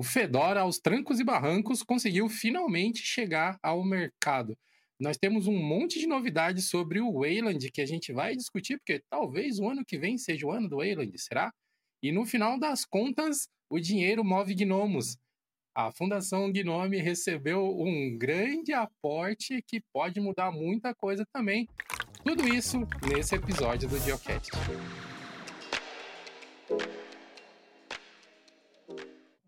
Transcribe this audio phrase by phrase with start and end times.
[0.00, 4.56] o Fedora, aos trancos e barrancos, conseguiu finalmente chegar ao mercado.
[4.98, 9.02] Nós temos um monte de novidades sobre o Wayland que a gente vai discutir, porque
[9.10, 11.52] talvez o ano que vem seja o ano do Wayland, será?
[12.02, 15.18] E no final das contas, o dinheiro move gnomos.
[15.76, 21.68] A Fundação Gnome recebeu um grande aporte que pode mudar muita coisa também.
[22.24, 24.50] Tudo isso nesse episódio do Geocast.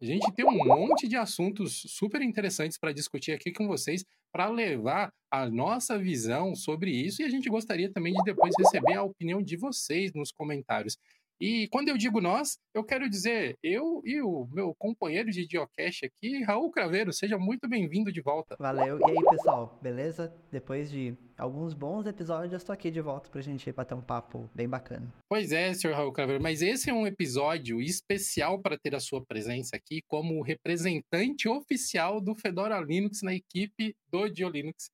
[0.03, 4.49] A gente tem um monte de assuntos super interessantes para discutir aqui com vocês, para
[4.49, 9.05] levar a nossa visão sobre isso e a gente gostaria também de depois receber a
[9.05, 10.99] opinião de vocês nos comentários.
[11.45, 16.07] E quando eu digo nós, eu quero dizer eu e o meu companheiro de Geocache
[16.07, 17.13] aqui, Raul Craveiro.
[17.13, 18.55] Seja muito bem-vindo de volta.
[18.61, 19.01] Valeu.
[19.01, 20.33] E aí, pessoal, beleza?
[20.53, 24.01] Depois de alguns bons episódios, eu estou aqui de volta para a gente bater um
[24.01, 25.13] papo bem bacana.
[25.29, 29.21] Pois é, senhor Raul Craveiro, mas esse é um episódio especial para ter a sua
[29.27, 34.93] presença aqui como representante oficial do Fedora Linux na equipe do GeoLinux.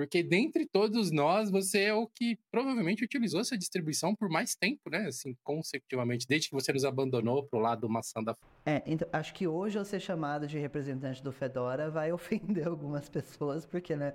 [0.00, 4.88] Porque dentre todos nós, você é o que provavelmente utilizou essa distribuição por mais tempo,
[4.88, 5.08] né?
[5.08, 8.34] Assim, consecutivamente, desde que você nos abandonou pro lado do maçã da.
[8.64, 13.10] É, então, acho que hoje eu ser chamado de representante do Fedora vai ofender algumas
[13.10, 14.14] pessoas, porque, né?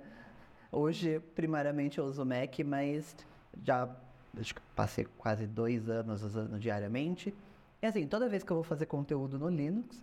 [0.72, 3.14] Hoje, primariamente, eu uso Mac, mas
[3.62, 3.88] já
[4.36, 7.32] acho que passei quase dois anos usando diariamente.
[7.80, 10.02] E assim, toda vez que eu vou fazer conteúdo no Linux,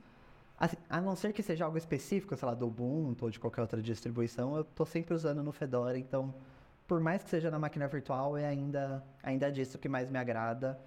[0.63, 3.59] Assim, a não ser que seja algo específico, sei lá, do Ubuntu ou de qualquer
[3.59, 6.33] outra distribuição, eu tô sempre usando no Fedora, então,
[6.87, 10.79] por mais que seja na máquina virtual, é ainda, ainda disso que mais me agrada.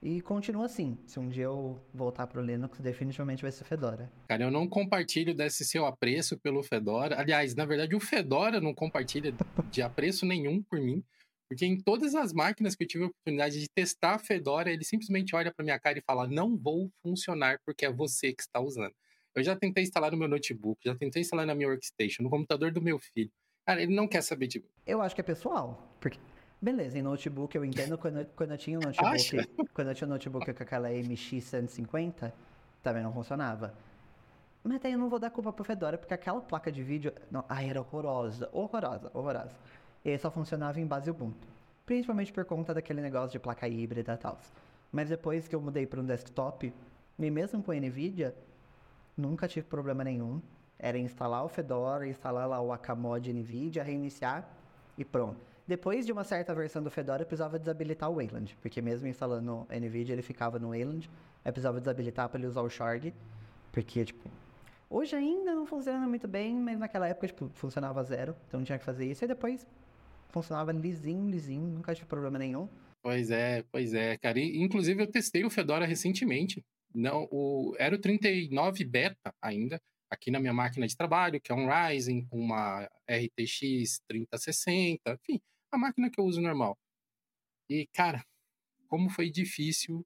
[0.00, 0.96] E continua assim.
[1.04, 4.08] Se um dia eu voltar pro Linux, definitivamente vai ser Fedora.
[4.28, 7.18] Cara, eu não compartilho desse seu apreço pelo Fedora.
[7.18, 9.34] Aliás, na verdade, o Fedora não compartilha
[9.68, 11.02] de apreço nenhum por mim.
[11.50, 15.34] Porque em todas as máquinas que eu tive a oportunidade de testar Fedora, ele simplesmente
[15.34, 18.94] olha para minha cara e fala: não vou funcionar porque é você que está usando.
[19.38, 22.72] Eu já tentei instalar no meu notebook, já tentei instalar na minha workstation, no computador
[22.72, 23.30] do meu filho.
[23.64, 24.66] Cara, ele não quer saber de mim.
[24.86, 25.94] Eu acho que é pessoal.
[26.00, 26.18] Porque,
[26.60, 29.14] beleza, em notebook eu entendo quando, quando eu tinha um notebook.
[29.14, 29.48] Acha?
[29.72, 32.32] Quando eu tinha um notebook com aquela MX150,
[32.82, 33.74] também não funcionava.
[34.64, 37.12] Mas daí eu não vou dar culpa pro Fedora, porque aquela placa de vídeo.
[37.30, 39.56] Não, ai, era horrorosa, horrorosa, horrorosa.
[40.04, 41.46] E só funcionava em base Ubuntu.
[41.86, 44.38] Principalmente por conta daquele negócio de placa híbrida e tal.
[44.90, 46.72] Mas depois que eu mudei para um desktop,
[47.18, 48.34] e mesmo com a NVIDIA,
[49.18, 50.40] Nunca tive problema nenhum.
[50.78, 54.48] Era instalar o Fedora, instalar lá o Akamod NVIDIA, reiniciar
[54.96, 55.40] e pronto.
[55.66, 59.66] Depois de uma certa versão do Fedora, eu precisava desabilitar o Wayland, porque mesmo instalando
[59.68, 61.10] o NVIDIA, ele ficava no Wayland.
[61.44, 63.12] Eu precisava desabilitar para ele usar o Shard,
[63.72, 64.30] porque, tipo,
[64.88, 68.84] hoje ainda não funciona muito bem, mas naquela época, tipo, funcionava zero, então tinha que
[68.84, 69.24] fazer isso.
[69.24, 69.66] E depois
[70.28, 72.68] funcionava lisinho, lisinho, nunca tive problema nenhum.
[73.02, 74.38] Pois é, pois é, cara.
[74.38, 76.64] Inclusive, eu testei o Fedora recentemente.
[76.94, 81.54] Não, o, era o 39 beta ainda, aqui na minha máquina de trabalho, que é
[81.54, 85.40] um Ryzen com uma RTX 3060, enfim,
[85.72, 86.76] a máquina que eu uso normal.
[87.70, 88.24] E, cara,
[88.88, 90.04] como foi difícil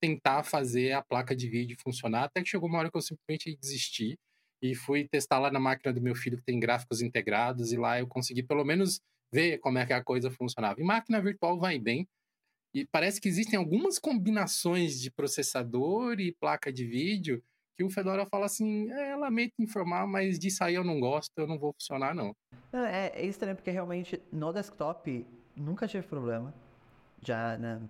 [0.00, 3.56] tentar fazer a placa de vídeo funcionar, até que chegou uma hora que eu simplesmente
[3.56, 4.18] desisti
[4.62, 7.98] e fui testar lá na máquina do meu filho que tem gráficos integrados e lá
[7.98, 9.00] eu consegui pelo menos
[9.32, 10.80] ver como é que a coisa funcionava.
[10.80, 12.06] E máquina virtual vai bem,
[12.74, 17.42] e parece que existem algumas combinações de processador e placa de vídeo
[17.76, 21.46] que o Fedora fala assim: é, lamento informar, mas disso aí eu não gosto, eu
[21.46, 22.36] não vou funcionar, não.
[22.70, 25.26] não é, é estranho, porque realmente no desktop
[25.56, 26.52] nunca tive problema.
[27.22, 27.80] Já, né,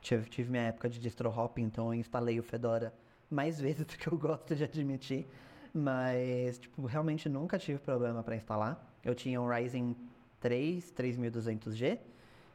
[0.00, 2.92] tive, tive minha época de distro hop, então eu instalei o Fedora
[3.30, 5.26] mais vezes do que eu gosto de admitir.
[5.72, 8.98] Mas, tipo, realmente nunca tive problema para instalar.
[9.04, 9.96] Eu tinha um Ryzen
[10.40, 11.98] 3 3200G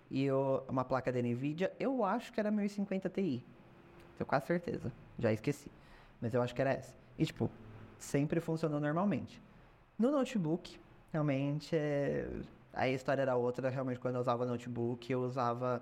[0.10, 3.46] e eu, uma placa da NVIDIA, eu acho que era 1050 Ti.
[4.18, 4.92] Tenho quase certeza.
[5.18, 5.72] Já esqueci.
[6.22, 6.96] Mas eu acho que era essa.
[7.18, 7.50] E, tipo,
[7.98, 9.42] sempre funcionou normalmente.
[9.98, 10.80] No notebook,
[11.12, 12.28] realmente, é...
[12.74, 13.70] a história era outra.
[13.70, 15.82] Realmente, quando eu usava notebook, eu usava...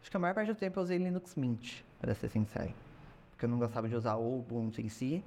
[0.00, 2.74] Acho que a maior parte do tempo eu usei Linux Mint, para ser sincero.
[3.30, 5.22] Porque eu não gostava de usar o Ubuntu em si.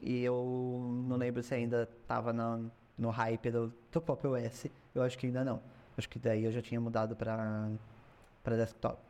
[0.00, 4.66] E eu não lembro se ainda estava no, no hype do, do Pop OS.
[4.94, 5.60] Eu acho que ainda não.
[5.96, 7.70] Acho que daí eu já tinha mudado para
[8.42, 9.00] para desktop.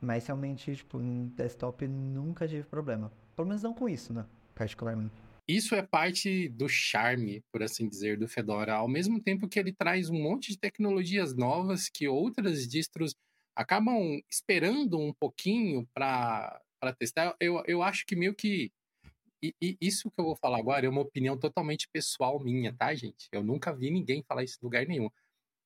[0.00, 3.10] Mas realmente, tipo, em desktop nunca tive problema.
[3.34, 4.26] Pelo menos não com isso, né?
[4.54, 5.14] Particularmente.
[5.48, 8.74] Isso é parte do charme, por assim dizer, do Fedora.
[8.74, 13.14] Ao mesmo tempo que ele traz um monte de tecnologias novas que outras distros
[13.54, 16.60] acabam esperando um pouquinho para
[16.98, 17.36] testar.
[17.40, 18.72] Eu, eu acho que meio que.
[19.42, 22.94] E, e, isso que eu vou falar agora é uma opinião totalmente pessoal minha, tá,
[22.94, 23.28] gente?
[23.30, 25.10] Eu nunca vi ninguém falar isso em lugar nenhum.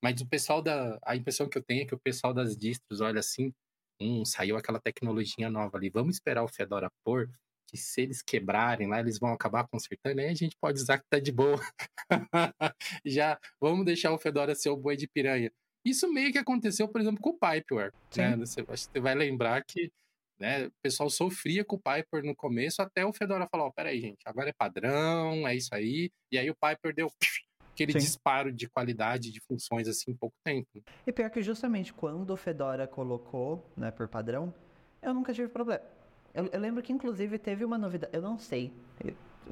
[0.03, 0.99] Mas o pessoal da.
[1.05, 3.53] A impressão que eu tenho é que o pessoal das distros olha assim.
[4.01, 5.91] Hum, saiu aquela tecnologia nova ali.
[5.91, 7.29] Vamos esperar o Fedora pôr.
[7.67, 11.05] que se eles quebrarem lá, eles vão acabar consertando, aí a gente pode usar que
[11.11, 11.61] tá de boa.
[13.05, 15.51] Já vamos deixar o Fedora ser o boi de piranha.
[15.85, 17.93] Isso meio que aconteceu, por exemplo, com o Pipeware.
[18.17, 18.37] Né?
[18.37, 19.91] Você, você vai lembrar que
[20.39, 24.01] né, o pessoal sofria com o Piper no começo, até o Fedora falou, oh, peraí,
[24.01, 26.11] gente, agora é padrão, é isso aí.
[26.31, 27.09] E aí o Piper deu
[27.79, 27.99] aquele Sim.
[27.99, 30.83] disparo de qualidade de funções assim em pouco tempo.
[31.07, 34.53] E pior que justamente quando o Fedora colocou, né, por padrão,
[35.01, 35.83] eu nunca tive problema.
[36.35, 38.73] Eu, eu lembro que inclusive teve uma novidade, eu não sei,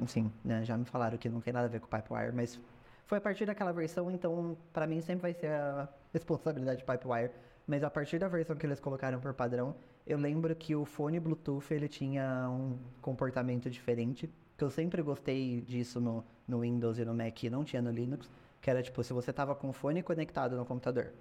[0.03, 2.59] assim, né, já me falaram que não tem nada a ver com o Pipewire, mas
[3.05, 7.31] foi a partir daquela versão, então para mim sempre vai ser a responsabilidade de Pipewire.
[7.65, 9.75] Mas a partir da versão que eles colocaram por padrão,
[10.05, 15.61] eu lembro que o fone Bluetooth ele tinha um comportamento diferente que eu sempre gostei
[15.61, 19.03] disso no, no Windows e no Mac e não tinha no Linux, que era tipo,
[19.03, 21.11] se você tava com o fone conectado no computador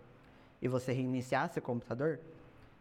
[0.60, 2.18] e você reiniciasse o computador,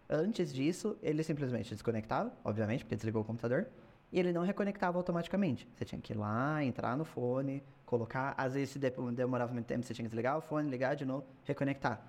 [0.09, 3.67] antes disso, ele simplesmente desconectava, obviamente, porque desligou o computador,
[4.13, 5.67] e ele não reconectava automaticamente.
[5.75, 9.85] Você tinha que ir lá, entrar no fone, colocar, às vezes se demorava muito tempo,
[9.85, 12.01] você tinha que desligar o fone, ligar de novo, reconectar.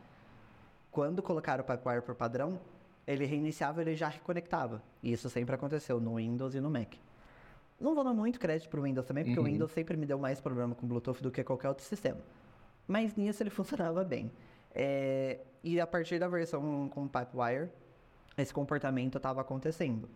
[0.92, 2.60] Quando colocaram o Pipewire por padrão,
[3.06, 4.80] ele reiniciava, ele já reconectava.
[5.02, 6.94] E isso sempre aconteceu no Windows e no Mac.
[7.80, 9.44] Não vou dar muito crédito pro Windows também, porque uhum.
[9.44, 12.20] o Windows sempre me deu mais problema com Bluetooth do que qualquer outro sistema.
[12.88, 14.30] Mas nisso ele funcionava bem.
[14.74, 17.70] É, e a partir da versão com Pipewire,
[18.36, 20.08] esse comportamento estava acontecendo.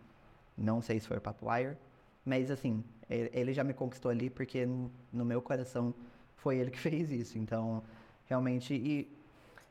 [0.57, 1.77] Não sei se foi o Pipewire,
[2.25, 5.93] mas assim, ele já me conquistou ali porque no meu coração
[6.35, 7.37] foi ele que fez isso.
[7.37, 7.83] Então,
[8.25, 8.73] realmente.
[8.73, 9.11] E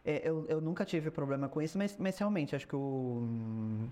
[0.05, 3.89] é, eu, eu nunca tive problema com isso, mas, mas realmente acho que o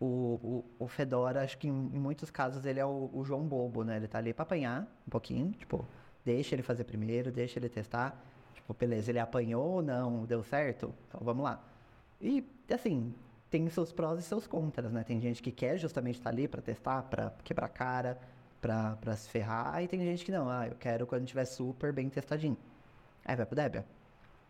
[0.00, 3.46] o, o, o Fedora, acho que em, em, muitos casos ele é o, o, João
[3.46, 3.98] Bobo, né?
[3.98, 5.86] Ele tá ali pra apanhar um pouquinho, tipo,
[6.24, 8.18] deixa ele fazer primeiro, deixa ele testar.
[8.54, 10.94] Tipo, beleza, ele apanhou ou não, deu certo?
[11.06, 11.62] Então vamos lá.
[12.20, 12.42] E,
[12.72, 13.14] assim,
[13.50, 15.04] tem seus prós e seus contras, né?
[15.04, 18.18] Tem gente que quer justamente estar tá ali para testar, para quebrar cara,
[18.60, 19.74] pra, pra se ferrar.
[19.74, 22.56] Aí tem gente que não, ah, eu quero quando tiver super bem testadinho.
[23.24, 23.84] Aí vai pro Debian.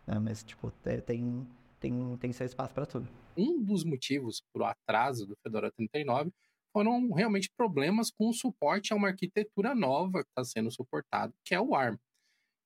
[0.07, 0.71] É, mas, tipo,
[1.05, 1.47] tem,
[1.79, 6.31] tem, tem seu espaço para tudo um dos motivos para o atraso do Fedora 39
[6.73, 11.53] foram realmente problemas com o suporte a uma arquitetura nova que está sendo suportada, que
[11.53, 11.97] é o ARM.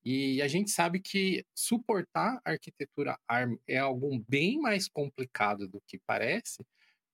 [0.04, 5.82] E a gente sabe que suportar a arquitetura ARM é algo bem mais complicado do
[5.88, 6.64] que parece,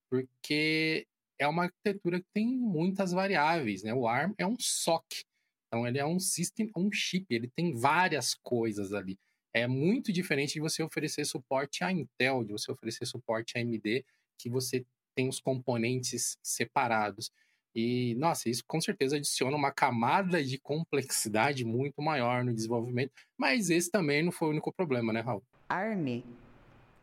[0.09, 1.07] porque
[1.39, 3.93] é uma arquitetura que tem muitas variáveis, né?
[3.93, 5.23] O ARM é um SOC,
[5.67, 9.17] então ele é um system on chip, ele tem várias coisas ali
[9.53, 14.05] é muito diferente de você oferecer suporte à Intel, de você oferecer suporte à AMD,
[14.37, 17.31] que você tem os componentes separados.
[17.73, 23.69] E, nossa, isso com certeza adiciona uma camada de complexidade muito maior no desenvolvimento, mas
[23.69, 25.43] esse também não foi o único problema, né, Raul?
[25.69, 26.23] ARM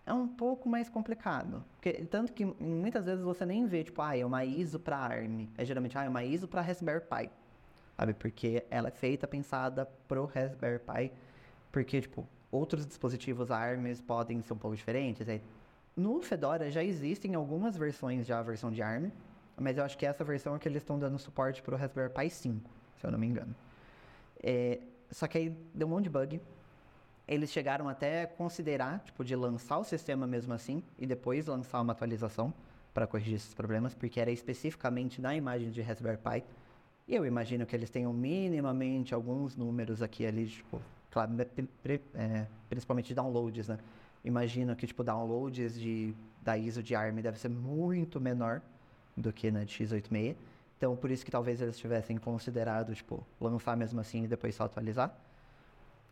[0.09, 1.65] é um pouco mais complicado.
[1.75, 5.49] Porque, tanto que muitas vezes você nem vê, tipo, ah, é uma ISO para ARM.
[5.57, 7.31] É geralmente, ah, é uma ISO para Raspberry Pi.
[7.97, 8.15] Sabe?
[8.15, 11.13] Porque ela é feita, pensada pro Raspberry Pi.
[11.71, 15.29] Porque, tipo, outros dispositivos ARMs podem ser um pouco diferentes.
[15.29, 15.41] É,
[15.97, 19.11] no Fedora já existem algumas versões já a versão de ARM,
[19.57, 22.13] mas eu acho que essa versão é que eles estão dando suporte para o Raspberry
[22.13, 23.55] Pi 5, se eu não me engano.
[24.43, 24.81] É,
[25.11, 26.41] só que aí deu um monte de bug.
[27.27, 31.81] Eles chegaram até a considerar, tipo, de lançar o sistema mesmo assim e depois lançar
[31.81, 32.55] uma atualização
[32.95, 36.45] para corrigir esses problemas, porque era especificamente na imagem de Raspberry Pi.
[37.07, 41.47] E eu imagino que eles tenham minimamente alguns números aqui ali, tipo, claro, né,
[42.15, 43.79] é, principalmente downloads, né?
[44.25, 48.61] Imagino que, tipo, downloads de, da ISO de ARM deve ser muito menor
[49.17, 50.37] do que na de x86.
[50.77, 54.65] Então, por isso que talvez eles tivessem considerado, tipo, lançar mesmo assim e depois só
[54.65, 55.17] atualizar.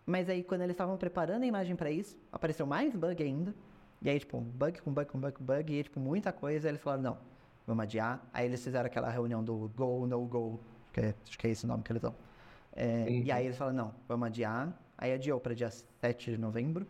[0.04, 3.54] Mas aí, quando eles estavam preparando a imagem para isso, apareceu mais bug ainda.
[4.02, 6.68] E aí, tipo, bug com bug com bug com bug, e tipo, muita coisa.
[6.68, 7.18] eles falaram, não,
[7.66, 8.24] vamos adiar.
[8.32, 10.60] Aí eles fizeram aquela reunião do go, no go,
[10.92, 12.14] que é, acho que é esse o nome que eles dão.
[12.74, 13.08] É.
[13.08, 14.72] E aí eles falaram, não, vamos adiar.
[14.98, 16.86] Aí adiou para dia 7 de novembro.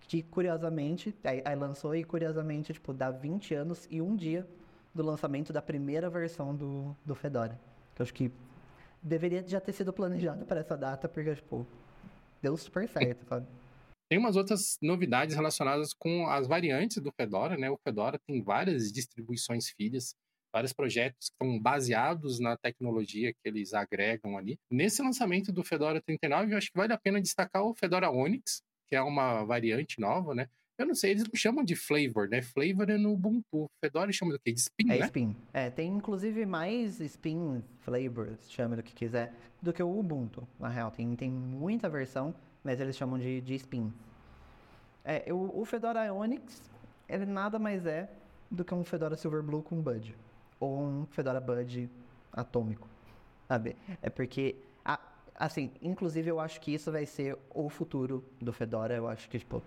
[0.00, 4.46] Que curiosamente, aí, aí, lançou e curiosamente, tipo, dá 20 anos e um dia
[4.94, 7.60] do lançamento da primeira versão do, do Fedora.
[7.94, 8.32] Que eu acho que
[9.02, 11.66] deveria já ter sido planejado para essa data, porque, tipo,
[12.40, 13.46] deu super certo, sabe?
[14.10, 17.70] Tem umas outras novidades relacionadas com as variantes do Fedora, né?
[17.70, 20.14] O Fedora tem várias distribuições filhas
[20.52, 24.58] vários projetos que estão baseados na tecnologia que eles agregam ali.
[24.70, 28.62] Nesse lançamento do Fedora 39, eu acho que vale a pena destacar o Fedora Onyx,
[28.86, 30.48] que é uma variante nova, né?
[30.78, 32.40] Eu não sei, eles não chamam de flavor, né?
[32.40, 33.66] Flavor é no Ubuntu.
[33.84, 34.52] Fedora chama do quê?
[34.52, 35.06] De spin, é né?
[35.06, 35.36] spin.
[35.52, 40.68] É, tem inclusive mais spin flavors, chama do que quiser, do que o Ubuntu, na
[40.68, 40.92] real.
[40.92, 43.92] Tem, tem muita versão, mas eles chamam de, de spin.
[45.04, 46.70] É, o, o Fedora Onyx,
[47.08, 48.08] ele nada mais é
[48.48, 50.14] do que um Fedora Silverblue com Bud
[50.60, 51.90] ou um Fedora Bud
[52.32, 52.88] atômico,
[53.46, 53.76] sabe?
[54.02, 54.98] É porque, a,
[55.34, 58.94] assim, inclusive eu acho que isso vai ser o futuro do Fedora.
[58.94, 59.62] Eu acho que, tipo,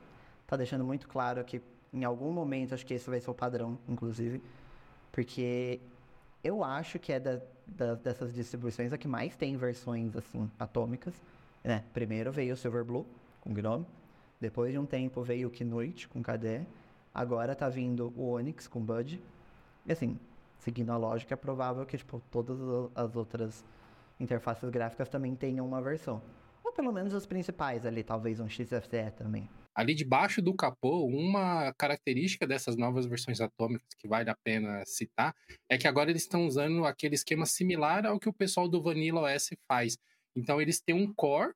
[0.47, 1.61] tá deixando muito claro que
[1.93, 4.41] em algum momento acho que esse vai ser o padrão, inclusive,
[5.11, 5.79] porque
[6.43, 11.13] eu acho que é da, da, dessas distribuições a que mais tem versões, assim, atômicas,
[11.63, 11.83] né?
[11.93, 13.05] Primeiro veio o Silverblue,
[13.41, 13.85] com Gnome,
[14.39, 16.65] depois de um tempo veio o Knuit, com KDE,
[17.13, 19.21] agora tá vindo o Onyx, com Bud,
[19.85, 20.17] e assim,
[20.61, 22.57] seguindo a lógica, é provável que, tipo, todas
[22.95, 23.65] as outras
[24.19, 26.21] interfaces gráficas também tenham uma versão.
[26.63, 29.49] Ou pelo menos as principais ali, talvez um XFCE também.
[29.73, 35.33] Ali debaixo do capô, uma característica dessas novas versões atômicas que vale a pena citar
[35.69, 39.21] é que agora eles estão usando aquele esquema similar ao que o pessoal do Vanilla
[39.21, 39.97] OS faz.
[40.35, 41.53] Então eles têm um core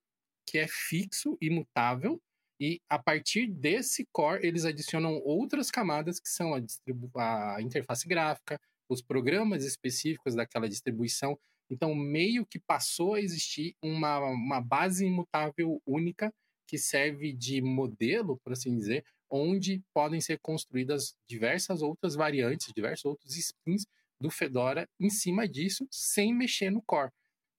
[0.47, 2.19] que é fixo, imutável,
[2.59, 8.59] e a partir desse core eles adicionam outras camadas que são a, a interface gráfica,
[8.89, 11.37] os programas específicos daquela distribuição.
[11.69, 16.33] Então meio que passou a existir uma, uma base imutável única
[16.67, 23.05] que serve de modelo, por assim dizer, onde podem ser construídas diversas outras variantes, diversos
[23.05, 23.85] outros spins
[24.19, 27.11] do Fedora em cima disso, sem mexer no core.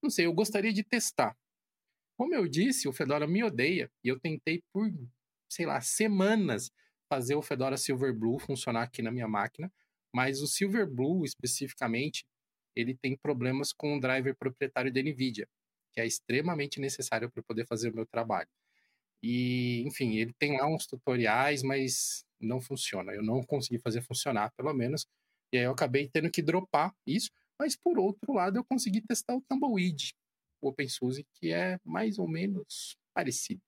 [0.03, 1.37] Não sei, eu gostaria de testar.
[2.17, 4.91] Como eu disse, o Fedora me odeia e eu tentei por,
[5.49, 6.71] sei lá, semanas
[7.09, 9.73] fazer o Fedora Silverblue funcionar aqui na minha máquina,
[10.17, 12.25] mas o Silverblue especificamente,
[12.75, 15.47] ele tem problemas com o driver proprietário da Nvidia,
[15.93, 18.49] que é extremamente necessário para poder fazer o meu trabalho.
[19.23, 23.13] E, enfim, ele tem lá uns tutoriais, mas não funciona.
[23.13, 25.07] Eu não consegui fazer funcionar, pelo menos.
[25.53, 27.31] E aí eu acabei tendo que dropar isso.
[27.61, 30.15] Mas, por outro lado, eu consegui testar o Tumbleweed,
[30.63, 33.61] o OpenSUSE, que é mais ou menos parecido.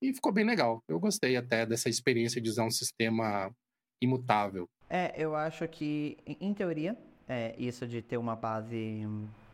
[0.00, 0.82] E ficou bem legal.
[0.88, 3.54] Eu gostei até dessa experiência de usar um sistema
[4.00, 4.68] imutável.
[4.94, 6.94] É, eu acho que, em teoria,
[7.26, 9.08] é, isso de ter uma base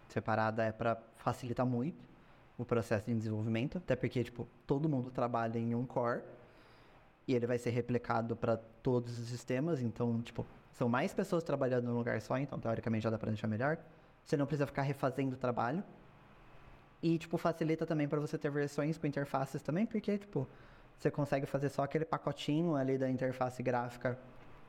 [0.09, 2.05] separada é para facilitar muito
[2.59, 6.23] o processo de desenvolvimento, até porque, tipo, todo mundo trabalha em um core
[7.29, 11.85] e ele vai ser replicado para todos os sistemas, então, tipo, são mais pessoas trabalhando
[11.85, 13.79] num lugar só, então, teoricamente, já dá para deixar melhor.
[14.25, 15.85] Você não precisa ficar refazendo o trabalho.
[17.01, 20.49] E, tipo, facilita também para você ter versões com interfaces também, porque, tipo,
[20.99, 24.19] você consegue fazer só aquele pacotinho ali da interface gráfica,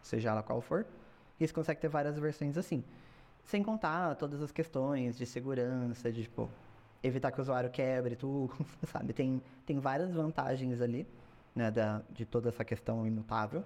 [0.02, 0.86] seja ela qual for,
[1.40, 2.84] e você consegue ter várias versões assim.
[3.44, 6.50] Sem contar todas as questões de segurança, de, tipo,
[7.02, 8.54] evitar que o usuário quebre tudo,
[8.92, 9.14] sabe?
[9.14, 11.08] Tem, tem várias vantagens ali,
[11.56, 13.64] né, da, de toda essa questão imutável.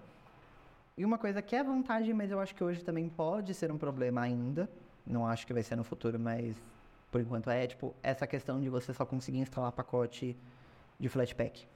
[0.95, 3.77] E uma coisa que é vantagem, mas eu acho que hoje também pode ser um
[3.77, 4.69] problema ainda,
[5.05, 6.55] não acho que vai ser no futuro, mas
[7.11, 10.37] por enquanto é, tipo, essa questão de você só conseguir instalar pacote
[10.99, 11.67] de Flatpak.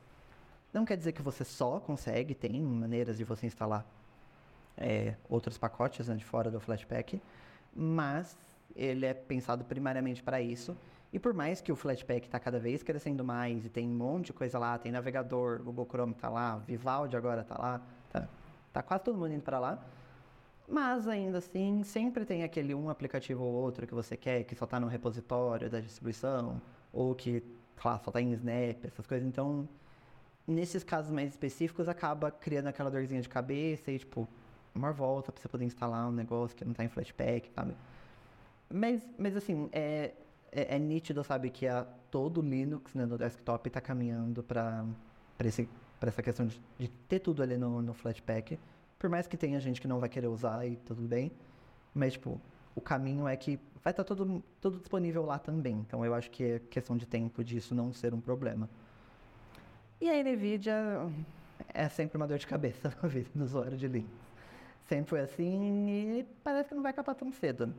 [0.72, 3.86] Não quer dizer que você só consegue, tem maneiras de você instalar
[4.78, 7.22] é, outros pacotes né, de fora do Flatpak,
[7.76, 8.38] mas
[8.76, 10.78] ele é pensado primariamente para isso.
[11.12, 14.28] E por mais que o Flatpak está cada vez crescendo mais e tem um monte
[14.28, 17.82] de coisa lá, tem navegador, Google Chrome está lá, Vivaldi agora está lá,
[18.12, 18.28] tá,
[18.74, 19.84] tá quase todo mundo indo para lá.
[20.68, 24.66] Mas ainda assim, sempre tem aquele um aplicativo ou outro que você quer, que só
[24.66, 27.42] está no repositório da distribuição, ou que,
[27.78, 29.26] claro, só está em Snap, essas coisas.
[29.26, 29.68] Então,
[30.46, 34.28] nesses casos mais específicos, acaba criando aquela dorzinha de cabeça e, tipo,
[34.78, 37.74] uma volta para você poder instalar um negócio que não está em Flatpak, sabe?
[38.70, 40.14] Mas, mas assim, é,
[40.52, 44.86] é, é nítido, sabe, que a, todo Linux né, no desktop está caminhando para
[46.02, 48.60] essa questão de, de, ter tudo ali no, no Flatpak.
[49.00, 51.32] Por mais que tenha gente que não vai querer usar e tudo bem.
[51.94, 52.40] Mas, tipo,
[52.76, 55.76] o caminho é que vai estar tá tudo, tudo disponível lá também.
[55.76, 58.70] Então, eu acho que é questão de tempo disso não ser um problema.
[60.00, 61.10] E a NVIDIA
[61.74, 64.27] é sempre uma dor de cabeça na vida do usuário de Linux.
[64.88, 67.74] Sempre foi assim e parece que não vai acabar tão cedo.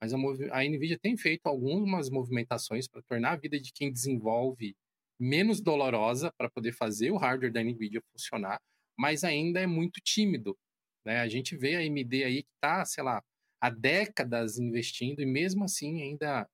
[0.00, 4.74] Mas a, a NVIDIA tem feito algumas movimentações para tornar a vida de quem desenvolve
[5.20, 8.58] menos dolorosa para poder fazer o hardware da NVIDIA funcionar,
[8.98, 10.56] mas ainda é muito tímido.
[11.04, 11.20] Né?
[11.20, 13.22] A gente vê a AMD aí que está, sei lá,
[13.60, 16.48] há décadas investindo e mesmo assim ainda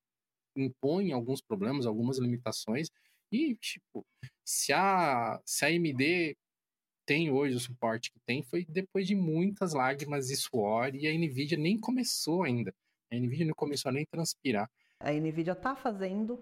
[0.56, 2.88] impõe alguns problemas, algumas limitações.
[3.30, 4.04] E, tipo,
[4.44, 6.36] se a, se a AMD
[7.04, 11.12] tem hoje o suporte que tem, foi depois de muitas lágrimas e suor, e a
[11.12, 12.72] NVIDIA nem começou ainda.
[13.10, 14.70] A NVIDIA não começou a nem transpirar.
[14.98, 16.38] A NVIDIA tá fazendo,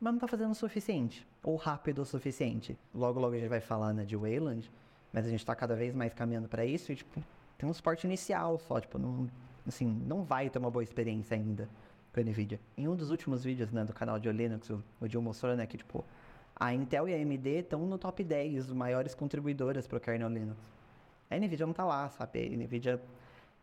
[0.00, 1.26] mas não tá fazendo o suficiente.
[1.42, 2.76] Ou rápido o suficiente.
[2.94, 4.70] Logo, logo a gente vai falar né, de Wayland,
[5.12, 7.22] mas a gente tá cada vez mais caminhando para isso e, tipo,
[7.56, 9.30] tem um suporte inicial só, tipo, não,
[9.66, 11.68] assim, não vai ter uma boa experiência ainda
[12.12, 12.60] com a NVIDIA.
[12.76, 15.66] Em um dos últimos vídeos, né, do canal de Linux, o, o Gil mostrou, né,
[15.66, 16.04] que, tipo,
[16.56, 20.58] a Intel e a AMD estão no top 10 maiores contribuidoras para o kernel Linux.
[21.30, 22.46] A NVIDIA não tá lá, sabe?
[22.46, 23.00] A NVIDIA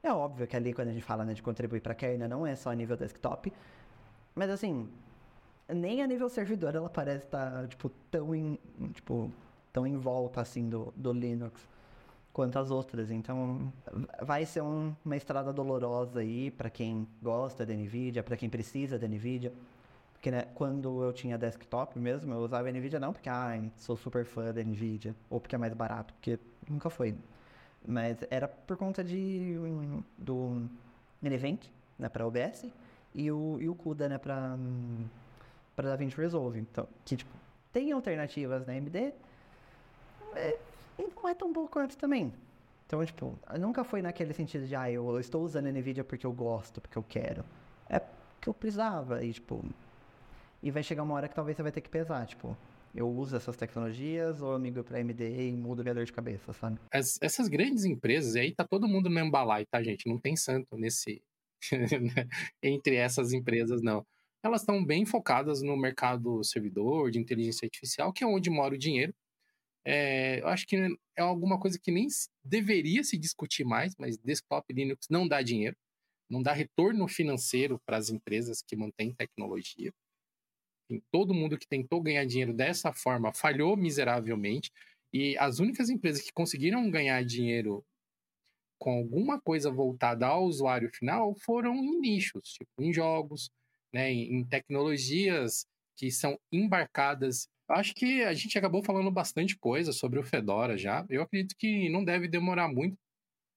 [0.02, 2.56] é óbvio que ali, quando a gente fala né, de contribuir para kernel, não é
[2.56, 3.52] só a nível desktop,
[4.34, 4.90] Mas assim,
[5.68, 8.58] nem a nível servidor ela parece estar, tipo, tão em,
[8.94, 9.32] tipo,
[9.72, 11.68] tão em volta, assim, do, do Linux
[12.34, 13.12] quanto as outras.
[13.12, 13.72] Então,
[14.22, 18.98] vai ser um, uma estrada dolorosa aí para quem gosta da NVIDIA, para quem precisa
[18.98, 19.52] da NVIDIA.
[20.20, 24.26] Porque né, quando eu tinha desktop mesmo, eu usava NVIDIA não porque, ah, sou super
[24.26, 26.38] fã da NVIDIA, ou porque é mais barato, porque
[26.70, 27.16] nunca foi.
[27.88, 29.56] Mas era por conta de,
[30.18, 30.70] do
[31.24, 32.66] Event, né, para OBS,
[33.16, 34.58] e o, e o CUDA, né, para
[35.74, 36.60] para DaVinci Resolve.
[36.60, 37.32] Então, que, tipo,
[37.72, 39.14] tem alternativas na AMD,
[40.36, 40.60] é,
[40.98, 42.34] e não é tão bom quanto também.
[42.86, 46.82] Então, tipo, nunca foi naquele sentido de, ah, eu estou usando NVIDIA porque eu gosto,
[46.82, 47.46] porque eu quero.
[47.88, 49.64] É porque eu precisava, e, tipo,
[50.62, 52.58] e vai chegar uma hora que talvez você vai ter que pesar, tipo,
[52.94, 56.52] eu uso essas tecnologias ou eu migro para AMD e mudo minha dor de cabeça,
[56.54, 56.80] sabe?
[56.92, 60.08] As, essas grandes empresas, e aí tá todo mundo no mesmo balai, tá, gente?
[60.08, 61.22] Não tem santo nesse...
[62.64, 64.06] entre essas empresas, não.
[64.42, 68.78] Elas estão bem focadas no mercado servidor, de inteligência artificial, que é onde mora o
[68.78, 69.14] dinheiro.
[69.86, 70.78] É, eu acho que
[71.18, 72.08] é alguma coisa que nem
[72.44, 75.76] deveria se discutir mais, mas desktop Linux não dá dinheiro,
[76.30, 79.92] não dá retorno financeiro para as empresas que mantêm tecnologia
[81.12, 84.72] todo mundo que tentou ganhar dinheiro dessa forma falhou miseravelmente.
[85.14, 87.84] E as únicas empresas que conseguiram ganhar dinheiro
[88.80, 93.52] com alguma coisa voltada ao usuário final foram em nichos, tipo em jogos,
[93.94, 95.66] né, em tecnologias
[95.98, 97.48] que são embarcadas.
[97.68, 101.06] Acho que a gente acabou falando bastante coisa sobre o Fedora já.
[101.10, 102.98] Eu acredito que não deve demorar muito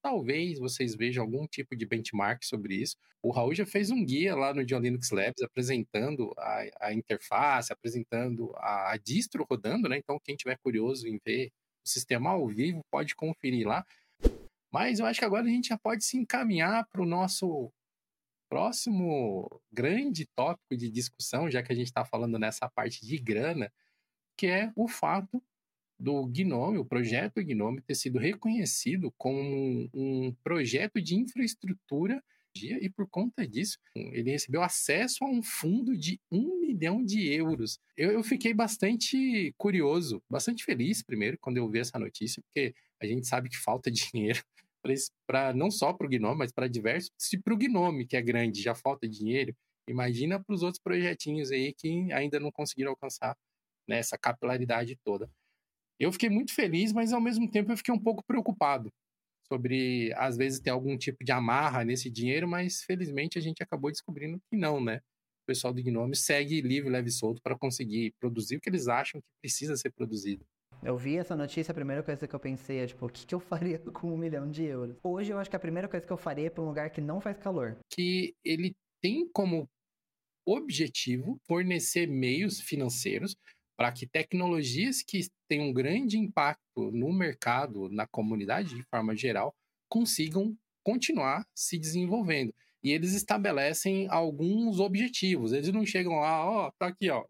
[0.03, 2.97] Talvez vocês vejam algum tipo de benchmark sobre isso.
[3.21, 7.71] O Raul já fez um guia lá no John Linux Labs apresentando a, a interface,
[7.71, 9.97] apresentando a, a, distro rodando, né?
[9.97, 11.53] Então, quem tiver curioso em ver
[11.85, 13.85] o sistema ao vivo pode conferir lá.
[14.69, 17.71] Mas eu acho que agora a gente já pode se encaminhar para o nosso
[18.49, 23.71] próximo grande tópico de discussão, já que a gente está falando nessa parte de grana,
[24.37, 25.41] que é o fato
[25.99, 32.21] do Gnome, o projeto Gnome, ter sido reconhecido como um, projeto de infraestrutura
[32.55, 37.79] e por conta disso, ele recebeu acesso a um fundo de um milhão de euros.
[37.97, 43.07] Eu, eu fiquei bastante curioso, bastante feliz, primeiro, quando eu vi essa notícia, porque a
[43.07, 44.43] gente sabe que falta dinheiro
[45.25, 47.09] para não só para o Gnome, mas para diversos.
[47.17, 49.55] Se para o Gnome, que é grande, já falta dinheiro,
[49.87, 53.35] imagina para os outros projetinhos aí que ainda não conseguiram alcançar
[53.87, 55.29] né, essa capilaridade toda.
[55.99, 58.91] Eu fiquei muito feliz, mas ao mesmo tempo eu fiquei um pouco preocupado
[59.47, 63.91] sobre, às vezes, ter algum tipo de amarra nesse dinheiro, mas felizmente a gente acabou
[63.91, 64.97] descobrindo que não, né?
[65.43, 68.87] O pessoal do Gnome segue livre, leve e solto para conseguir produzir o que eles
[68.87, 70.45] acham que precisa ser produzido.
[70.81, 73.35] Eu vi essa notícia, a primeira coisa que eu pensei é, tipo, o que, que
[73.35, 74.97] eu faria com um milhão de euros?
[75.03, 77.01] Hoje eu acho que a primeira coisa que eu faria é para um lugar que
[77.01, 77.77] não faz calor.
[77.89, 79.69] Que ele tem como
[80.45, 83.35] objetivo fornecer meios financeiros
[83.77, 89.55] para que tecnologias que têm um grande impacto no mercado, na comunidade de forma geral,
[89.89, 92.53] consigam continuar se desenvolvendo.
[92.83, 95.53] E eles estabelecem alguns objetivos.
[95.53, 97.25] Eles não chegam lá, ó, oh, tá aqui, ó,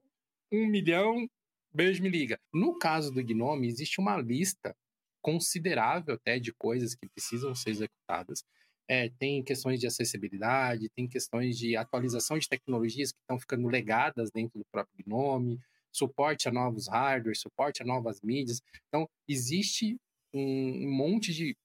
[0.51, 1.27] um milhão,
[1.73, 2.39] beijo, me liga.
[2.53, 4.75] No caso do Gnome, existe uma lista
[5.21, 8.43] considerável até de coisas que precisam ser executadas.
[8.87, 14.29] É, tem questões de acessibilidade, tem questões de atualização de tecnologias que estão ficando legadas
[14.31, 15.59] dentro do próprio Gnome,
[15.93, 18.61] suporte a novos hardware, suporte a novas mídias.
[18.87, 19.95] Então, existe
[20.33, 21.55] um monte de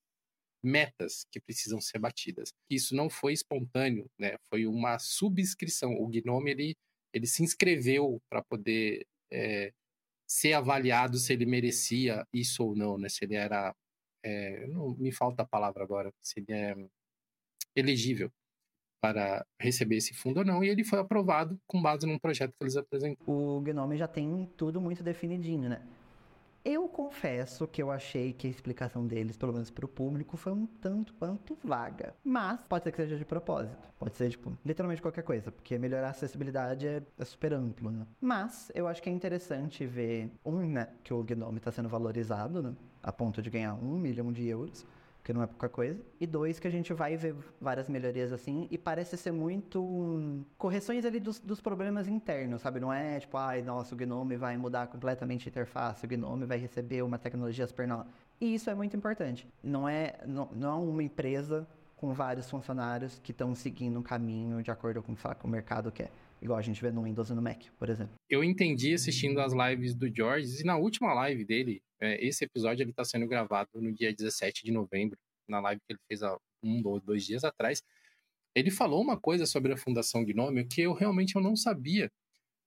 [0.62, 2.53] metas que precisam ser batidas.
[2.71, 4.37] Isso não foi espontâneo, né?
[4.51, 5.95] Foi uma subscrição.
[5.95, 6.77] O Gnome ele,
[7.12, 9.73] ele se inscreveu para poder é,
[10.29, 13.09] ser avaliado se ele merecia isso ou não, né?
[13.09, 13.75] Se ele era,
[14.23, 16.77] é, não me falta a palavra agora, se ele é
[17.75, 18.31] elegível
[19.00, 22.64] para receber esse fundo ou não, e ele foi aprovado com base num projeto que
[22.64, 23.16] eles apresentaram.
[23.26, 25.82] O Gnome já tem tudo muito definidinho, né?
[26.64, 30.52] Eu confesso que eu achei que a explicação deles, pelo menos para o público, foi
[30.52, 32.14] um tanto quanto vaga.
[32.22, 33.88] Mas pode ser que seja de propósito.
[33.98, 38.06] Pode ser, tipo, literalmente qualquer coisa, porque melhorar a acessibilidade é, é super amplo, né?
[38.20, 42.62] Mas eu acho que é interessante ver, um, né, que o Gnome está sendo valorizado,
[42.62, 42.74] né?
[43.02, 44.84] A ponto de ganhar um milhão de euros
[45.29, 46.01] que não é pouca coisa.
[46.19, 50.43] E dois, que a gente vai ver várias melhorias assim, e parece ser muito um,
[50.57, 52.81] correções ali dos, dos, problemas internos, sabe?
[52.81, 56.57] Não é tipo, ai, nossa, o Gnome vai mudar completamente a interface, o Gnome vai
[56.57, 58.07] receber uma tecnologia super nova.
[58.41, 59.47] E isso é muito importante.
[59.62, 64.62] Não é, não, não é uma empresa com vários funcionários que estão seguindo um caminho
[64.62, 66.11] de acordo com, com o mercado quer.
[66.40, 68.14] Igual a gente vê no Windows e no Mac, por exemplo.
[68.29, 72.83] Eu entendi assistindo as lives do George, e na última live dele, é, esse episódio
[72.83, 76.37] ele está sendo gravado no dia 17 de novembro, na live que ele fez há
[76.62, 77.83] um ou dois dias atrás.
[78.55, 82.11] ele falou uma coisa sobre a Fundação Gnome que eu realmente eu não sabia.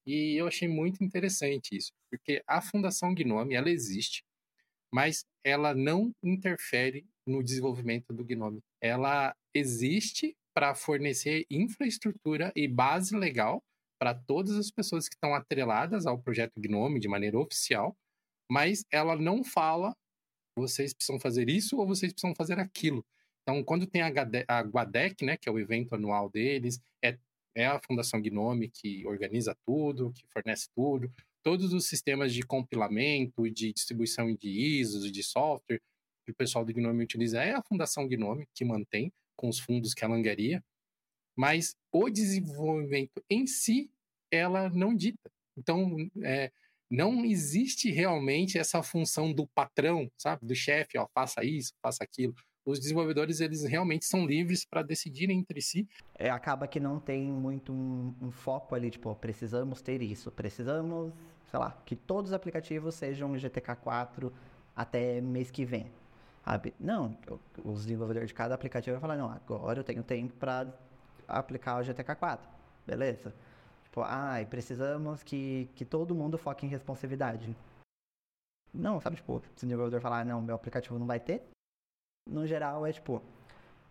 [0.05, 4.23] E eu achei muito interessante isso, porque a Fundação Gnome, ela existe,
[4.91, 8.61] mas ela não interfere no desenvolvimento do Gnome.
[8.81, 13.63] Ela existe para fornecer infraestrutura e base legal
[13.99, 17.95] para todas as pessoas que estão atreladas ao projeto Gnome de maneira oficial,
[18.49, 19.95] mas ela não fala
[20.57, 23.05] vocês precisam fazer isso ou vocês precisam fazer aquilo.
[23.41, 24.09] Então, quando tem a,
[24.61, 27.17] Guadec, né, que é o evento anual deles, é,
[27.55, 31.11] é a Fundação Gnome que organiza tudo, que fornece tudo,
[31.43, 35.81] todos os sistemas de compilamento, de distribuição de ISOs, de software
[36.23, 39.11] que o pessoal do Gnome utiliza, é a Fundação Gnome que mantém
[39.41, 40.63] com os fundos que ela angaria,
[41.35, 43.89] mas o desenvolvimento em si,
[44.29, 45.31] ela não dita.
[45.57, 46.51] Então, é,
[46.89, 52.35] não existe realmente essa função do patrão, sabe, do chefe, ó, faça isso, faça aquilo
[52.65, 55.87] os desenvolvedores eles realmente são livres para decidirem entre si.
[56.15, 61.11] É, acaba que não tem muito um, um, foco ali, tipo, precisamos ter isso, precisamos,
[61.49, 64.31] sei lá, que todos os aplicativos sejam GTK4
[64.75, 65.87] até mês que vem.
[66.79, 67.17] Não,
[67.63, 70.67] os desenvolvedores de cada aplicativo vão falar, não, agora eu tenho tempo para
[71.27, 72.39] aplicar o GTK4,
[72.85, 73.33] beleza?
[73.83, 77.55] Tipo, ah, precisamos que, que todo mundo foque em responsividade.
[78.73, 81.43] Não, sabe, tipo, se o desenvolvedor falar, não, meu aplicativo não vai ter,
[82.27, 83.21] no geral, é tipo,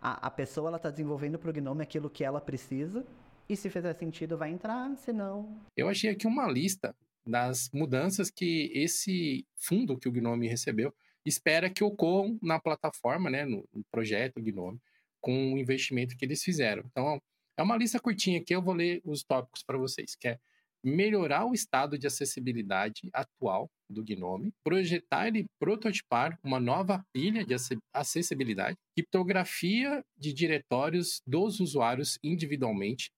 [0.01, 3.05] a, a pessoa ela tá desenvolvendo pro Gnome aquilo que ela precisa,
[3.49, 5.61] e se fizer sentido vai entrar, se não...
[5.77, 6.95] Eu achei aqui uma lista
[7.27, 13.45] das mudanças que esse fundo que o Gnome recebeu espera que ocorram na plataforma, né,
[13.45, 14.81] no, projeto Gnome,
[15.21, 16.85] com o investimento que eles fizeram.
[16.91, 17.21] Então,
[17.57, 20.39] é uma lista curtinha aqui, eu vou ler os tópicos para vocês, que é
[20.83, 27.55] melhorar o estado de acessibilidade atual do Gnome, projetar e prototipar uma nova pilha de
[27.93, 33.11] acessibilidade, criptografia de diretórios dos usuários individualmente.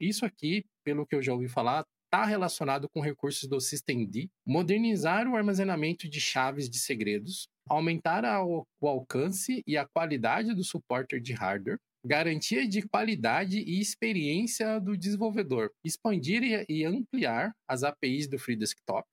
[0.00, 5.26] Isso aqui, pelo que eu já ouvi falar, está relacionado com recursos do Systemd, modernizar
[5.26, 11.18] o armazenamento de chaves de segredos, aumentar a, o alcance e a qualidade do suporte
[11.20, 18.38] de hardware, garantia de qualidade e experiência do desenvolvedor, expandir e ampliar as APIs do
[18.38, 19.08] Free Desktop.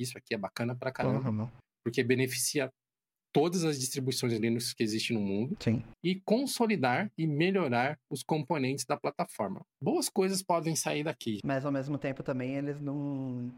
[0.00, 1.50] Isso aqui é bacana pra caramba, uhum.
[1.84, 2.70] porque beneficia
[3.32, 5.82] todas as distribuições Linux que existem no mundo Sim.
[6.02, 9.60] e consolidar e melhorar os componentes da plataforma.
[9.82, 11.40] Boas coisas podem sair daqui.
[11.44, 13.52] Mas ao mesmo tempo também eles não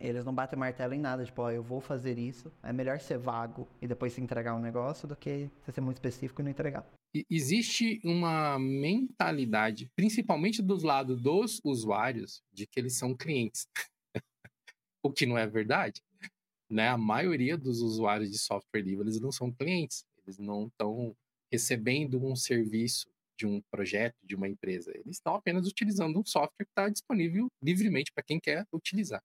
[0.00, 2.52] eles não batem martelo em nada, tipo, ó, eu vou fazer isso.
[2.62, 5.96] É melhor ser vago e depois se entregar um negócio do que você ser muito
[5.96, 6.84] específico e não entregar.
[7.30, 13.66] Existe uma mentalidade, principalmente dos lados dos usuários, de que eles são clientes.
[15.02, 16.02] o que não é verdade.
[16.74, 16.88] Né?
[16.88, 20.04] A maioria dos usuários de software livre, eles não são clientes.
[20.26, 21.16] Eles não estão
[21.52, 23.06] recebendo um serviço
[23.38, 24.90] de um projeto, de uma empresa.
[24.92, 29.22] Eles estão apenas utilizando um software que está disponível livremente para quem quer utilizar.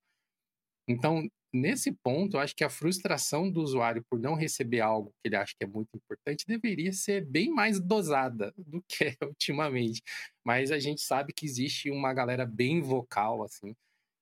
[0.88, 5.28] Então, nesse ponto, eu acho que a frustração do usuário por não receber algo que
[5.30, 10.04] ele acha que é muito importante deveria ser bem mais dosada do que é ultimamente.
[10.46, 13.76] Mas a gente sabe que existe uma galera bem vocal, assim,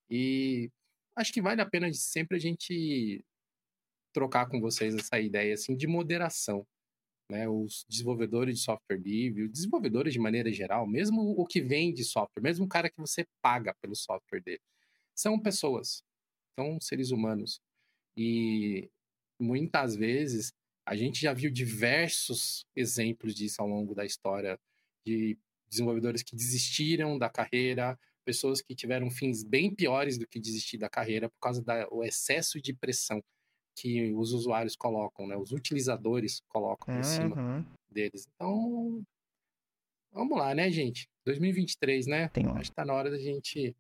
[0.10, 0.70] e
[1.18, 3.24] acho que vale a pena sempre a gente
[4.14, 6.66] trocar com vocês essa ideia, assim, de moderação.
[7.30, 12.02] Né, os desenvolvedores de software livre, os desenvolvedores de maneira geral, mesmo o que vende
[12.06, 14.62] software, mesmo o cara que você paga pelo software dele,
[15.14, 16.02] são pessoas,
[16.58, 17.60] são seres humanos.
[18.16, 18.90] E
[19.38, 20.54] muitas vezes
[20.86, 24.58] a gente já viu diversos exemplos disso ao longo da história
[25.06, 25.38] de
[25.70, 30.90] desenvolvedores que desistiram da carreira, pessoas que tiveram fins bem piores do que desistir da
[30.90, 33.24] carreira por causa do excesso de pressão
[33.74, 35.38] que os usuários colocam, né?
[35.38, 37.00] Os utilizadores colocam uhum.
[37.00, 38.28] em cima deles.
[38.36, 39.02] Então,
[40.12, 41.08] vamos lá, né, gente?
[41.26, 42.28] 2023, né?
[42.28, 43.74] Tem Acho que tá na hora da gente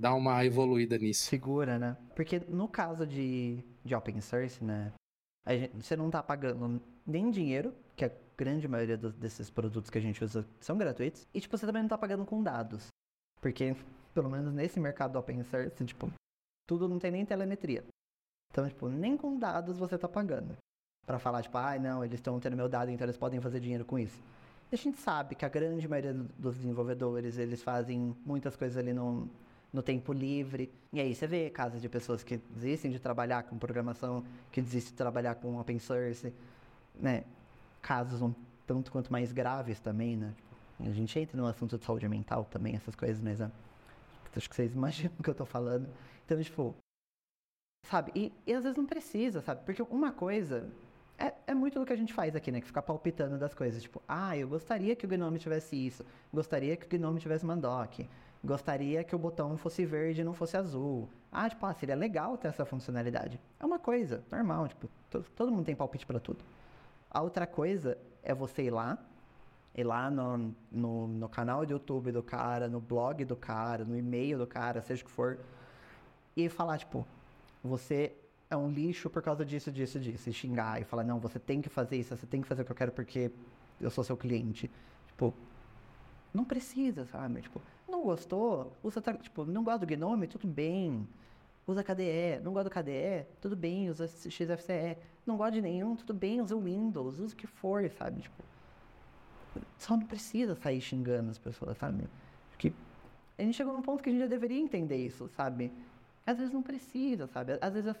[0.00, 1.24] dar uma evoluída nisso.
[1.24, 1.96] Segura, né?
[2.16, 4.92] Porque no caso de, de open source, né?
[5.46, 10.00] Gente, você não tá pagando nem dinheiro, que a grande maioria desses produtos que a
[10.00, 12.88] gente usa são gratuitos, e tipo, você também não tá pagando com dados.
[13.40, 13.76] Porque,
[14.14, 16.10] pelo menos nesse mercado do open source, tipo,
[16.66, 17.84] tudo não tem nem telemetria.
[18.50, 20.56] Então, tipo, nem com dados você tá pagando.
[21.06, 23.84] para falar, tipo, ah, não, eles estão tendo meu dado, então eles podem fazer dinheiro
[23.84, 24.20] com isso.
[24.70, 28.92] E a gente sabe que a grande maioria dos desenvolvedores, eles fazem muitas coisas ali
[28.92, 29.26] no,
[29.72, 30.70] no tempo livre.
[30.92, 34.22] E aí você vê casos de pessoas que desistem de trabalhar com programação,
[34.52, 36.32] que desistem de trabalhar com open source,
[36.94, 37.24] né?
[37.80, 38.34] Casos um
[38.66, 40.34] tanto quanto mais graves também, né?
[40.80, 43.50] A gente entra no assunto de saúde mental também, essas coisas, mas né?
[44.36, 45.88] acho que vocês imaginam o que eu tô falando.
[46.24, 46.74] Então, tipo,
[47.86, 48.12] sabe?
[48.14, 49.64] E, e às vezes não precisa, sabe?
[49.64, 50.70] Porque uma coisa
[51.18, 52.60] é, é muito do que a gente faz aqui, né?
[52.60, 53.82] Que ficar palpitando das coisas.
[53.82, 56.04] Tipo, ah, eu gostaria que o Gnome tivesse isso.
[56.32, 58.06] Gostaria que o Gnome tivesse Mandoc.
[58.44, 61.08] Gostaria que o botão fosse verde e não fosse azul.
[61.32, 63.40] Ah, tipo, ah, seria legal ter essa funcionalidade.
[63.58, 64.88] É uma coisa normal, tipo,
[65.34, 66.44] todo mundo tem palpite para tudo.
[67.10, 68.96] A outra coisa é você ir lá,
[69.78, 73.96] ir lá no, no, no canal do YouTube do cara, no blog do cara, no
[73.96, 75.38] e-mail do cara, seja o que for,
[76.36, 77.06] e falar, tipo,
[77.62, 78.12] você
[78.50, 80.28] é um lixo por causa disso, disso, disso.
[80.28, 82.64] E xingar e falar, não, você tem que fazer isso, você tem que fazer o
[82.64, 83.30] que eu quero porque
[83.80, 84.70] eu sou seu cliente.
[85.06, 85.32] Tipo,
[86.34, 87.42] não precisa, sabe?
[87.42, 88.72] Tipo, não gostou?
[88.82, 90.26] Usa, tipo, não gosta do Gnome?
[90.26, 91.06] Tudo bem.
[91.66, 92.40] Usa KDE.
[92.42, 93.26] Não gosta do KDE?
[93.40, 94.96] Tudo bem, usa XFCE.
[95.24, 95.94] Não gosta de nenhum?
[95.94, 98.22] Tudo bem, usa o Windows, usa o que for, sabe?
[98.22, 98.42] Tipo,
[99.78, 102.04] só não precisa sair xingando as pessoas, sabe?
[102.50, 102.72] Porque
[103.38, 105.72] a gente chegou num ponto que a gente já deveria entender isso, sabe?
[106.26, 107.58] Às vezes não precisa, sabe?
[107.60, 107.94] Às vezes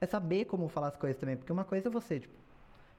[0.00, 1.36] é saber como falar as coisas também.
[1.36, 2.34] Porque uma coisa é você, tipo,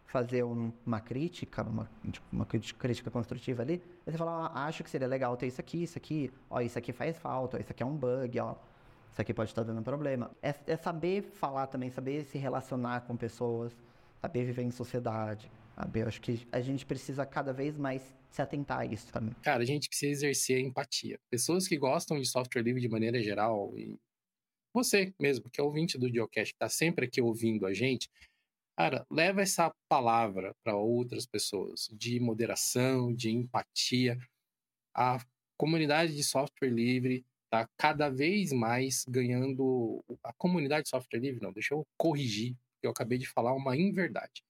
[0.06, 4.84] fazer um, uma crítica, uma, tipo, uma crítica construtiva ali, aí você fala, ah, acho
[4.84, 7.72] que seria legal ter isso aqui, isso aqui, ó, isso aqui faz falta, ó, isso
[7.72, 8.56] aqui é um bug, ó,
[9.12, 10.30] isso aqui pode estar dando problema.
[10.42, 13.76] É, é saber falar também, saber se relacionar com pessoas,
[14.22, 15.50] saber viver em sociedade.
[15.82, 16.02] Sabe?
[16.02, 19.34] Eu acho que a gente precisa cada vez mais se atentar a isso também.
[19.42, 21.20] Cara, a gente precisa exercer a empatia.
[21.30, 24.00] Pessoas que gostam de software livre de maneira geral, e
[24.74, 28.10] você mesmo, que é ouvinte do Geocast, que está sempre aqui ouvindo a gente,
[28.78, 34.18] Cara, leva essa palavra para outras pessoas de moderação, de empatia.
[34.96, 35.20] A
[35.56, 40.04] comunidade de software livre está cada vez mais ganhando.
[40.24, 44.42] A comunidade de software livre, não, deixa eu corrigir, eu acabei de falar uma inverdade.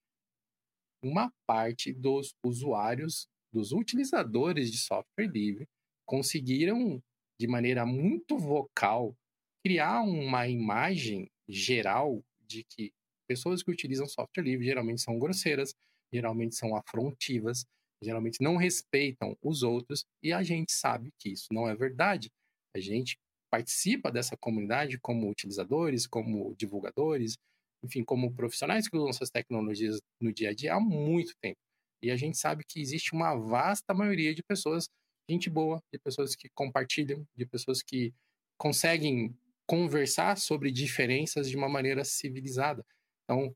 [1.03, 5.67] Uma parte dos usuários, dos utilizadores de software livre,
[6.05, 7.01] conseguiram,
[7.39, 9.15] de maneira muito vocal,
[9.63, 12.91] criar uma imagem geral de que
[13.27, 15.73] pessoas que utilizam software livre geralmente são grosseiras,
[16.13, 17.65] geralmente são afrontivas,
[18.03, 22.29] geralmente não respeitam os outros, e a gente sabe que isso não é verdade.
[22.75, 23.17] A gente
[23.49, 27.37] participa dessa comunidade como utilizadores, como divulgadores,
[27.83, 31.57] enfim, como profissionais que usam essas tecnologias no dia a dia há muito tempo.
[32.01, 34.87] E a gente sabe que existe uma vasta maioria de pessoas,
[35.29, 38.13] gente boa, de pessoas que compartilham, de pessoas que
[38.57, 39.35] conseguem
[39.67, 42.83] conversar sobre diferenças de uma maneira civilizada.
[43.23, 43.55] Então,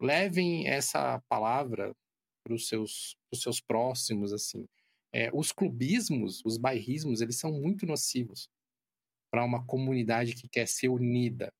[0.00, 1.94] levem essa palavra
[2.42, 4.66] para os seus, seus próximos, assim.
[5.12, 8.48] É, os clubismos, os bairrismos, eles são muito nocivos
[9.30, 11.52] para uma comunidade que quer ser unida.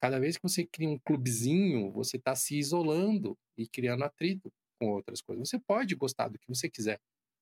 [0.00, 4.88] Cada vez que você cria um clubezinho, você está se isolando e criando atrito com
[4.90, 5.48] outras coisas.
[5.48, 6.98] Você pode gostar do que você quiser,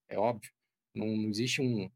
[0.09, 0.51] é óbvio.
[0.94, 1.90] Não, não existe um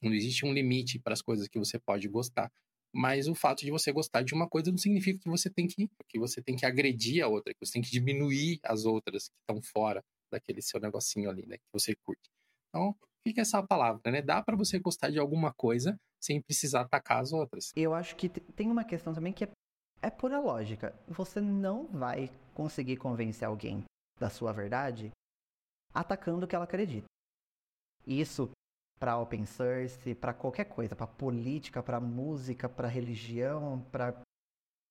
[0.00, 2.52] não existe um limite para as coisas que você pode gostar.
[2.94, 5.88] Mas o fato de você gostar de uma coisa não significa que você tem que,
[6.08, 9.34] que você tem que agredir a outra, que você tem que diminuir as outras que
[9.40, 12.30] estão fora daquele seu negocinho ali, né, que você curte.
[12.68, 12.94] Então,
[13.26, 14.22] fica essa palavra, né?
[14.22, 17.72] Dá para você gostar de alguma coisa sem precisar atacar as outras.
[17.76, 19.50] Eu acho que tem uma questão também que é,
[20.02, 20.94] é pura lógica.
[21.06, 23.84] Você não vai conseguir convencer alguém
[24.18, 25.10] da sua verdade
[25.94, 27.06] atacando o que ela acredita.
[28.06, 28.50] Isso
[28.98, 34.14] para open source, para qualquer coisa, para política, para música, para religião, para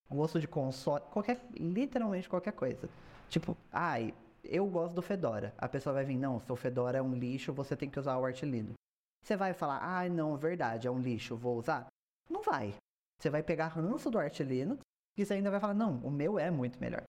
[0.10, 2.90] gosto de console, qualquer, literalmente qualquer coisa.
[3.30, 5.54] Tipo, ai, eu gosto do Fedora.
[5.58, 8.26] A pessoa vai vir, não, seu Fedora é um lixo, você tem que usar o
[8.26, 8.76] Arch Linux.
[9.24, 11.88] Você vai falar, ai, não, verdade, é um lixo, vou usar?
[12.30, 12.74] Não vai.
[13.20, 14.80] Você vai pegar ranço do Arch Linux
[15.18, 17.04] e você ainda vai falar, não, o meu é muito melhor.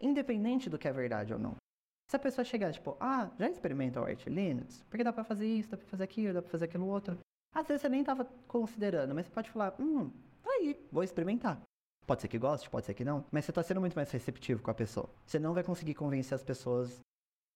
[0.00, 1.56] Independente do que é verdade ou não.
[2.08, 4.82] Se a pessoa chegar, tipo, ah, já experimenta o Arch Linux?
[4.88, 7.18] Porque dá pra fazer isso, dá pra fazer aquilo, dá pra fazer aquilo outro.
[7.54, 10.10] Às vezes você nem tava considerando, mas você pode falar, hum,
[10.42, 11.60] tá aí, vou experimentar.
[12.06, 14.62] Pode ser que goste, pode ser que não, mas você tá sendo muito mais receptivo
[14.62, 15.08] com a pessoa.
[15.24, 17.00] Você não vai conseguir convencer as pessoas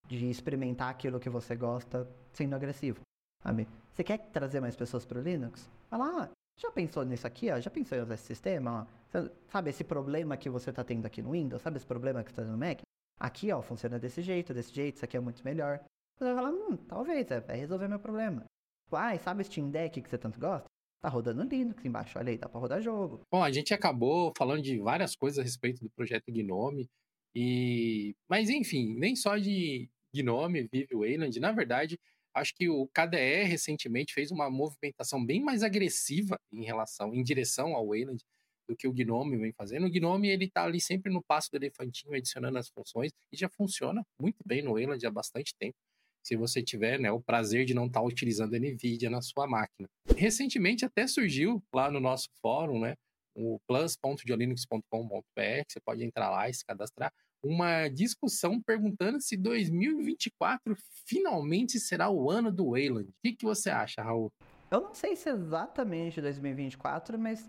[0.07, 3.01] de experimentar aquilo que você gosta sendo agressivo,
[3.41, 3.67] sabe?
[3.93, 5.69] Você quer trazer mais pessoas pro Linux?
[5.89, 7.59] Fala, ah, já pensou nisso aqui, ó?
[7.59, 9.29] Já pensou em usar esse sistema, ó?
[9.47, 11.61] Sabe esse problema que você tá tendo aqui no Windows?
[11.61, 12.81] Sabe esse problema que você tá no Mac?
[13.19, 15.79] Aqui, ó, funciona desse jeito, desse jeito, isso aqui é muito melhor.
[16.17, 18.45] Você vai falar, hum, talvez, é, vai resolver meu problema.
[18.91, 20.65] Ah, sabe o Steam Deck que você tanto gosta?
[21.01, 23.21] Tá rodando Linux embaixo, olha aí, dá pra rodar jogo.
[23.31, 26.89] Bom, a gente acabou falando de várias coisas a respeito do projeto Gnome.
[27.33, 28.15] E...
[28.29, 31.39] Mas, enfim, nem só de Gnome vive o Wayland.
[31.39, 31.99] Na verdade,
[32.35, 37.73] acho que o KDE recentemente fez uma movimentação bem mais agressiva em relação, em direção
[37.73, 38.21] ao Wayland
[38.67, 39.85] do que o Gnome vem fazendo.
[39.85, 43.47] O Gnome, ele tá ali sempre no passo do elefantinho, adicionando as funções, e já
[43.47, 45.77] funciona muito bem no Wayland há bastante tempo,
[46.23, 49.87] se você tiver né, o prazer de não estar tá utilizando NVIDIA na sua máquina.
[50.17, 52.95] Recentemente até surgiu lá no nosso fórum, né,
[53.35, 57.13] o plus.diolinux.com.br, você pode entrar lá e se cadastrar,
[57.45, 63.09] uma discussão perguntando se 2024 finalmente será o ano do Wayland.
[63.09, 64.31] O que, que você acha, Raul?
[64.71, 67.47] Eu não sei se exatamente 2024, mas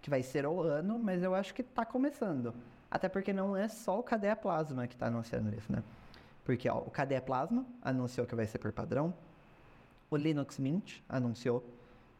[0.00, 2.54] que vai ser o ano, mas eu acho que tá começando.
[2.88, 5.82] Até porque não é só o Cadê Plasma que tá anunciando isso, né?
[6.44, 9.12] Porque ó, o Cadê Plasma anunciou que vai ser por padrão.
[10.08, 11.64] O Linux Mint anunciou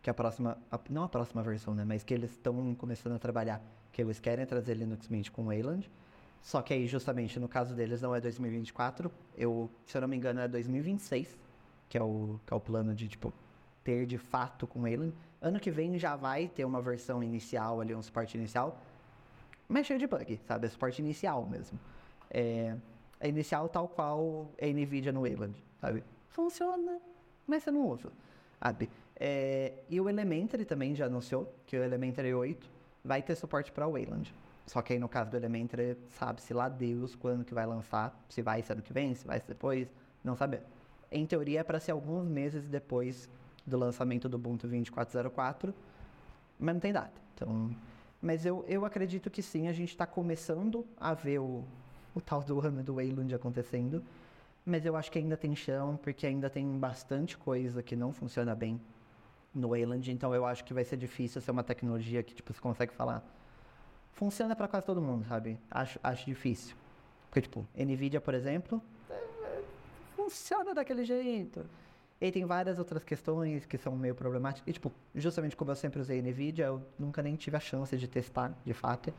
[0.03, 3.19] que a próxima, a, não a próxima versão, né, mas que eles estão começando a
[3.19, 5.89] trabalhar, que eles querem trazer Linux Mint com Wayland.
[6.43, 9.11] Só que aí, justamente, no caso deles, não é 2024.
[9.37, 11.39] Eu, se eu não me engano, é 2026,
[11.89, 13.33] que é o, que é o plano de, tipo,
[13.85, 15.15] ter de fato com Wayland.
[15.41, 18.81] Ano que vem já vai ter uma versão inicial ali, um suporte inicial,
[19.69, 20.67] mas cheio de bug, sabe?
[20.67, 21.79] É suporte inicial mesmo.
[22.31, 22.77] É,
[23.21, 26.03] é inicial tal qual é NVIDIA no Wayland, sabe?
[26.29, 27.01] Funciona,
[27.47, 28.11] mas você não usa,
[28.61, 28.91] sabe?
[29.17, 32.69] É, e o Elementary também já anunciou que o Elementary 8
[33.05, 34.35] vai ter suporte para o Wayland.
[34.67, 38.43] Só que aí no caso do Elementary, sabe-se lá Deus quando que vai lançar, se
[38.43, 39.89] vai ser ano que vem, se vai depois,
[40.23, 40.63] não saber.
[41.11, 43.29] Em teoria é para ser alguns meses depois
[43.67, 45.75] do lançamento do Ubuntu 24.04,
[46.59, 47.21] mas não tem data.
[47.35, 47.71] Então,
[48.21, 51.65] mas eu, eu acredito que sim, a gente está começando a ver o,
[52.15, 54.03] o tal do ano do Wayland acontecendo,
[54.65, 58.55] mas eu acho que ainda tem chão, porque ainda tem bastante coisa que não funciona
[58.55, 58.81] bem
[59.53, 62.61] no Wayland, então eu acho que vai ser difícil ser uma tecnologia que tipo você
[62.61, 63.23] consegue falar
[64.13, 65.59] funciona para quase todo mundo, sabe?
[65.71, 66.77] Acho, acho difícil.
[67.29, 68.83] Porque, tipo, NVIDIA, por exemplo,
[70.15, 71.65] funciona daquele jeito.
[72.21, 74.69] E tem várias outras questões que são meio problemáticas.
[74.69, 78.07] E, tipo, justamente como eu sempre usei NVIDIA, eu nunca nem tive a chance de
[78.07, 79.13] testar, de fato.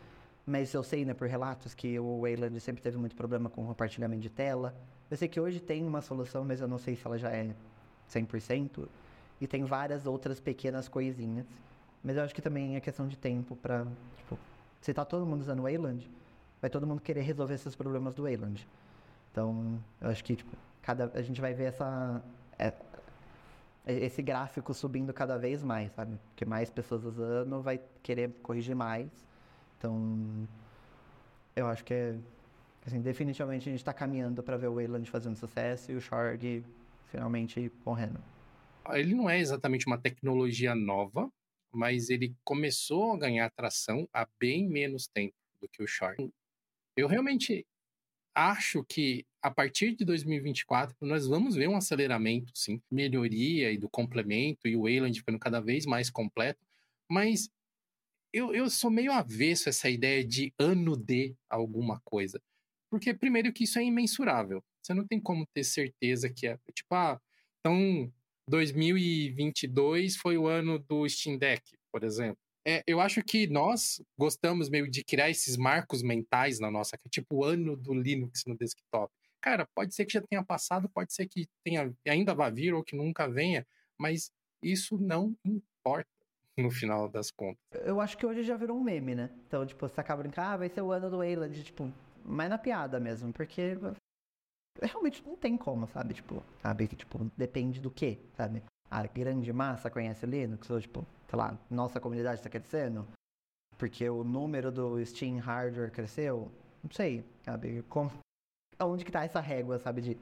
[0.46, 4.22] Mas eu sei, né, por relatos, que o Wayland sempre teve muito problema com compartilhamento
[4.22, 4.74] de tela.
[5.10, 7.54] Eu sei que hoje tem uma solução, mas eu não sei se ela já é
[8.10, 8.88] 100%.
[9.42, 11.46] E tem várias outras pequenas coisinhas.
[12.04, 13.86] Mas eu acho que também é questão de tempo para
[14.18, 14.38] tipo,
[14.84, 16.12] se tá todo mundo usando o Wayland,
[16.60, 18.68] vai todo mundo querer resolver esses problemas do Wayland.
[19.32, 22.22] Então, eu acho que, tipo, cada, a gente vai ver essa,
[22.60, 22.74] é,
[23.86, 26.20] esse gráfico subindo cada vez mais, sabe?
[26.28, 29.10] Porque mais pessoas usando vai querer corrigir mais.
[29.78, 30.46] Então,
[31.56, 32.18] eu acho que é,
[32.86, 36.66] assim, definitivamente a gente está caminhando para ver o Wayland fazendo sucesso e o Shorg
[37.06, 38.20] finalmente correndo.
[38.90, 41.32] Ele não é exatamente uma tecnologia nova,
[41.74, 46.32] mas ele começou a ganhar tração há bem menos tempo do que o Short.
[46.96, 47.66] Eu realmente
[48.36, 53.90] acho que a partir de 2024 nós vamos ver um aceleramento, sim, melhoria e do
[53.90, 56.60] complemento e o Wayland ficando cada vez mais completo,
[57.10, 57.50] mas
[58.32, 62.42] eu, eu sou meio avesso a essa ideia de ano de alguma coisa.
[62.90, 64.64] Porque, primeiro, que isso é imensurável.
[64.82, 66.60] Você não tem como ter certeza que é.
[66.74, 67.22] Tipo, ah,
[67.60, 68.12] então
[68.48, 72.38] 2022 foi o ano do Steam Deck, por exemplo.
[72.66, 77.38] É, eu acho que nós gostamos meio de criar esses marcos mentais na nossa, tipo
[77.38, 79.12] o ano do Linux no desktop.
[79.42, 82.82] Cara, pode ser que já tenha passado, pode ser que tenha, ainda vá vir ou
[82.82, 83.68] que nunca venha,
[84.00, 86.08] mas isso não importa
[86.58, 87.62] no final das contas.
[87.84, 89.30] Eu acho que hoje já virou um meme, né?
[89.46, 91.92] Então, tipo, você acaba brincando, ah, vai ser o ano do Wayland, tipo,
[92.24, 93.78] mas na piada mesmo, porque
[94.84, 96.14] realmente não tem como, sabe?
[96.14, 96.88] Tipo, sabe?
[96.88, 98.64] Que, tipo, depende do que, sabe?
[98.90, 103.08] A grande massa conhece Linux, ou, tipo, sei lá, nossa comunidade está crescendo,
[103.78, 106.52] porque o número do Steam Hardware cresceu,
[106.84, 107.84] não sei, sabe?
[107.90, 108.12] Como,
[108.82, 110.02] onde que tá essa régua, sabe?
[110.02, 110.18] De,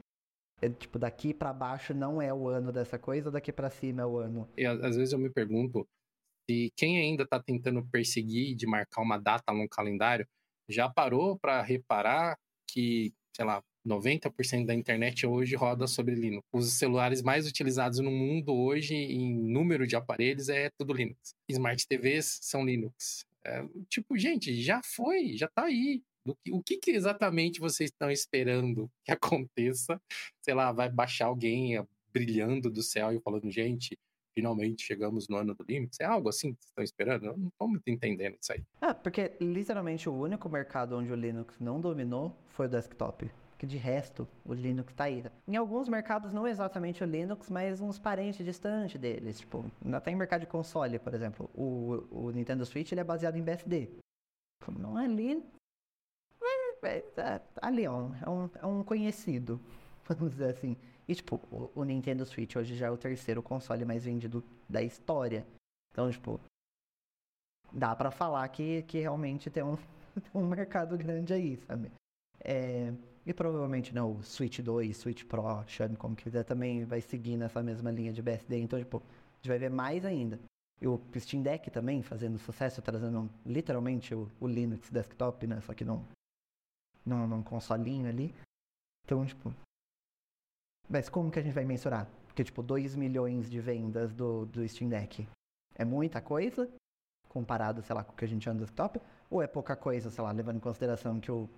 [0.60, 4.06] é, tipo, daqui para baixo não é o ano dessa coisa, daqui para cima é
[4.06, 4.48] o ano.
[4.56, 5.86] E às vezes eu me pergunto
[6.48, 10.26] se quem ainda tá tentando perseguir de marcar uma data no calendário
[10.68, 16.46] já parou para reparar que, sei lá, 90% da internet hoje roda sobre Linux.
[16.52, 21.34] Os celulares mais utilizados no mundo hoje, em número de aparelhos, é tudo Linux.
[21.48, 23.26] Smart TVs são Linux.
[23.44, 26.00] É, tipo, gente, já foi, já tá aí.
[26.44, 30.00] Que, o que, que, exatamente vocês estão esperando que aconteça?
[30.40, 33.98] Sei lá, vai baixar alguém é, brilhando do céu e falando, gente,
[34.32, 35.98] finalmente chegamos no ano do Linux?
[35.98, 37.26] É algo assim que estão esperando?
[37.26, 38.62] Eu não estou muito entendendo isso aí.
[38.80, 43.28] Ah, porque literalmente o único mercado onde o Linux não dominou foi o desktop
[43.62, 45.24] que de resto o Linux está aí.
[45.46, 49.38] Em alguns mercados, não exatamente o Linux, mas uns parentes distantes deles.
[49.38, 53.36] Tipo, até em mercado de console, por exemplo, o, o Nintendo Switch ele é baseado
[53.36, 53.88] em BSD.
[54.76, 55.46] Não é Linux.
[56.82, 59.60] É, é, ali, ó, é um, é um conhecido,
[60.08, 60.76] vamos dizer assim.
[61.06, 64.82] E, tipo, o, o Nintendo Switch hoje já é o terceiro console mais vendido da
[64.82, 65.46] história.
[65.92, 66.40] Então, tipo,
[67.72, 69.78] dá para falar que, que realmente tem um,
[70.34, 71.92] um mercado grande aí, sabe?
[72.40, 72.92] É,
[73.24, 77.62] e provavelmente não, o Switch 2, Switch Pro, chame como quiser, também vai seguir nessa
[77.62, 78.58] mesma linha de BSD.
[78.58, 80.40] Então, tipo, a gente vai ver mais ainda.
[80.80, 85.60] E o Steam Deck também fazendo sucesso, trazendo literalmente o, o Linux desktop, né?
[85.60, 86.04] Só que não,
[87.06, 88.34] num, num consolinho ali.
[89.04, 89.54] Então, tipo.
[90.88, 92.08] Mas como que a gente vai mensurar?
[92.26, 95.28] Porque, tipo, 2 milhões de vendas do, do Steam Deck
[95.76, 96.68] é muita coisa,
[97.28, 99.00] comparado, sei lá, com o que a gente anda no desktop,
[99.30, 101.48] ou é pouca coisa, sei lá, levando em consideração que o,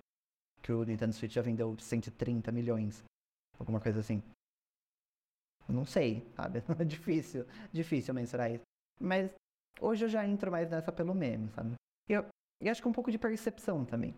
[0.65, 3.03] que o Nintendo Switch já vendeu 130 milhões,
[3.59, 4.23] alguma coisa assim.
[5.69, 6.63] Não sei, sabe?
[6.81, 8.63] É difícil, difícil mensurar isso.
[8.99, 9.29] Mas
[9.79, 11.75] hoje eu já entro mais nessa pelo meme, sabe?
[12.09, 12.25] E eu,
[12.67, 14.15] acho que um pouco de percepção também.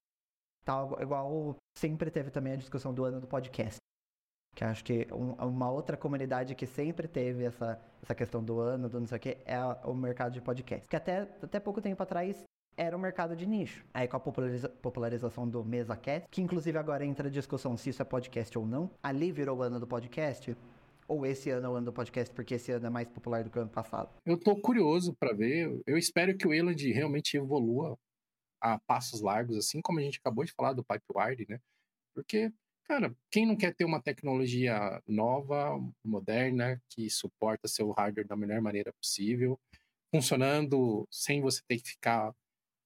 [0.64, 3.78] Tá, igual sempre teve também a discussão do ano do podcast.
[4.56, 8.88] Que acho que um, uma outra comunidade que sempre teve essa, essa questão do ano,
[8.88, 10.88] do não sei o que, é o mercado de podcast.
[10.88, 12.42] Que até, até pouco tempo atrás
[12.78, 13.84] era um mercado de nicho.
[13.92, 18.02] Aí com a populariza popularização do MesaCast, que inclusive agora entra a discussão se isso
[18.02, 20.56] é podcast ou não, ali virou o ano do podcast.
[21.08, 23.50] Ou esse ano é o ano do podcast, porque esse ano é mais popular do
[23.50, 24.10] que o ano passado?
[24.26, 25.82] Eu tô curioso para ver.
[25.88, 27.98] Eu espero que o Eland realmente evolua
[28.62, 31.60] a passos largos, assim como a gente acabou de falar do Pipewire, né?
[32.14, 32.52] Porque,
[32.84, 38.60] cara, quem não quer ter uma tecnologia nova, moderna, que suporta seu hardware da melhor
[38.60, 39.58] maneira possível,
[40.14, 42.36] funcionando sem você ter que ficar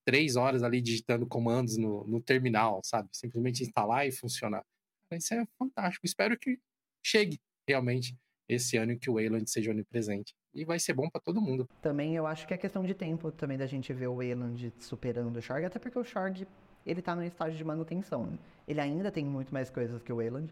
[0.06, 3.10] três horas ali digitando comandos no, no terminal, sabe?
[3.12, 4.64] Simplesmente instalar e funcionar.
[5.12, 6.06] Isso é fantástico.
[6.06, 6.60] Espero que
[7.04, 8.16] chegue realmente
[8.48, 10.34] esse ano que o Wayland seja onipresente.
[10.54, 11.68] E vai ser bom para todo mundo.
[11.82, 15.38] Também eu acho que é questão de tempo também da gente ver o Wayland superando
[15.38, 16.46] o Shard, até porque o Shard
[16.86, 18.38] ele tá no estágio de manutenção.
[18.68, 20.52] Ele ainda tem muito mais coisas que o Wayland,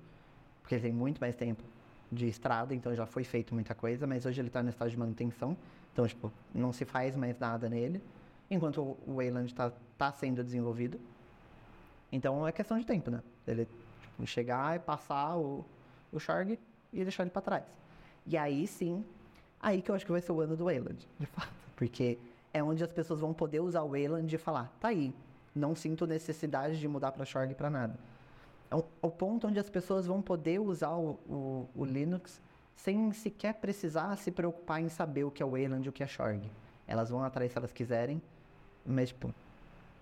[0.62, 1.64] porque ele tem muito mais tempo
[2.12, 5.00] de estrada, então já foi feito muita coisa, mas hoje ele tá no estágio de
[5.00, 5.56] manutenção,
[5.94, 8.02] então tipo, não se faz mais nada nele,
[8.50, 11.00] enquanto o Wayland tá, tá sendo desenvolvido.
[12.12, 13.22] Então é questão de tempo, né?
[13.48, 13.68] Ele
[14.26, 15.66] chegar e passar o,
[16.12, 16.60] o Shard
[16.92, 17.64] e deixar ele para trás.
[18.26, 19.06] E aí sim,
[19.60, 21.54] aí que eu acho que vai ser o ano do Wayland, de fato.
[21.76, 22.18] Porque
[22.54, 25.14] é onde as pessoas vão poder usar o Wayland e falar, tá aí,
[25.56, 27.98] não sinto necessidade de mudar para Shorg para nada.
[28.70, 32.40] É o, o, ponto onde as pessoas vão poder usar o, o, o, Linux
[32.76, 36.04] sem sequer precisar se preocupar em saber o que é o Wayland e o que
[36.04, 36.50] é Shorg.
[36.88, 38.22] Elas vão atrás se elas quiserem,
[38.86, 39.34] mas tipo,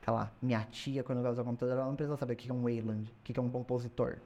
[0.04, 2.50] sei lá, minha tia quando vai usar o computador, ela não precisa saber o que
[2.50, 4.18] é um Wayland, o que é um compositor.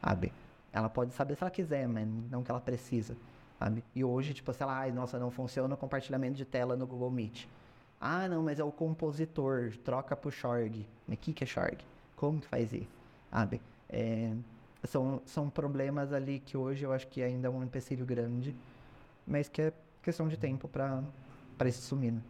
[0.00, 0.32] Sabe?
[0.72, 3.16] Ela pode saber se ela quiser, mas não que ela precisa,
[3.58, 3.84] sabe?
[3.94, 7.10] E hoje, tipo, sei lá, ai, nossa, não funciona o compartilhamento de tela no Google
[7.10, 7.46] Meet.
[8.00, 10.86] Ah, não, mas é o compositor, troca pro Shorg.
[11.06, 11.78] Mas o que, que é Shorg?
[12.16, 12.88] Como que faz isso?
[13.30, 13.60] Sabe?
[13.88, 14.34] É,
[14.84, 18.56] são, são problemas ali que hoje eu acho que ainda é um empecilho grande,
[19.26, 19.72] mas que é
[20.02, 22.22] questão de tempo para isso sumir, né?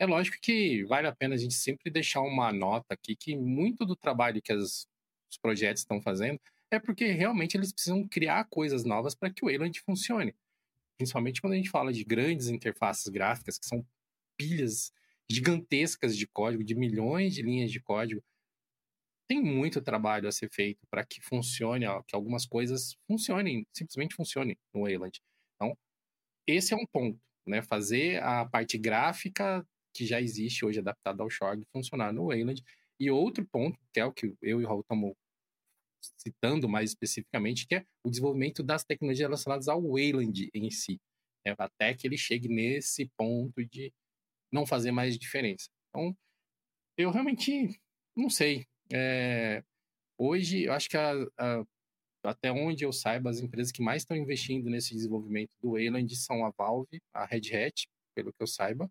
[0.00, 3.84] É lógico que vale a pena a gente sempre deixar uma nota aqui que muito
[3.84, 4.86] do trabalho que as,
[5.30, 6.40] os projetos estão fazendo
[6.70, 10.34] é porque realmente eles precisam criar coisas novas para que o Wayland funcione.
[10.96, 13.86] Principalmente quando a gente fala de grandes interfaces gráficas, que são
[14.38, 14.90] pilhas
[15.30, 18.22] gigantescas de código, de milhões de linhas de código.
[19.28, 24.56] Tem muito trabalho a ser feito para que funcione, que algumas coisas funcionem, simplesmente funcionem
[24.74, 25.20] no Wayland.
[25.54, 25.76] Então,
[26.46, 27.62] esse é um ponto, né?
[27.62, 29.64] Fazer a parte gráfica
[29.94, 32.62] que já existe hoje adaptada ao Shorg funcionar no Wayland.
[32.98, 35.14] E outro ponto, que é o que eu e o Raul estamos
[36.18, 41.00] citando mais especificamente, que é o desenvolvimento das tecnologias relacionadas ao Wayland em si,
[41.46, 41.54] né?
[41.58, 43.92] até que ele chegue nesse ponto de
[44.52, 45.68] não fazer mais diferença.
[45.88, 46.16] Então,
[46.96, 47.80] eu realmente
[48.16, 48.66] não sei.
[48.92, 49.62] É,
[50.18, 51.64] hoje, eu acho que a, a,
[52.24, 56.44] até onde eu saiba, as empresas que mais estão investindo nesse desenvolvimento do Wayland são
[56.44, 58.90] a Valve, a Red Hat, pelo que eu saiba.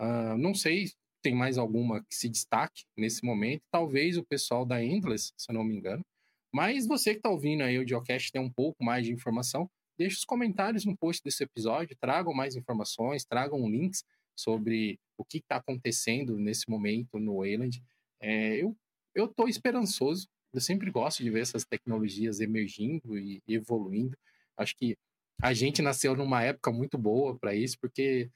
[0.00, 3.62] Uh, não sei se tem mais alguma que se destaque nesse momento.
[3.70, 6.04] Talvez o pessoal da Endless, se eu não me engano.
[6.52, 10.16] Mas você que está ouvindo aí o Geocast tem um pouco mais de informação, deixe
[10.16, 14.04] os comentários no post desse episódio, tragam mais informações, tragam links
[14.36, 17.82] sobre o que está acontecendo nesse momento no Wayland.
[18.20, 18.76] É, eu
[19.14, 20.26] eu estou esperançoso.
[20.52, 24.16] Eu sempre gosto de ver essas tecnologias emergindo e evoluindo.
[24.56, 24.96] Acho que
[25.40, 28.30] a gente nasceu numa época muito boa para isso, porque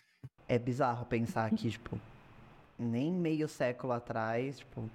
[0.49, 1.99] é bizarro pensar que tipo
[2.79, 4.89] nem meio século atrás, tipo,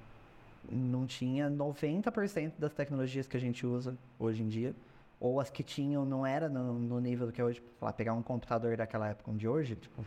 [0.70, 4.76] não tinha 90% das tecnologias que a gente usa hoje em dia,
[5.20, 7.62] ou as que tinham não era no, no nível do que é hoje.
[7.80, 10.04] Falar, pegar um computador daquela época de hoje, tipo,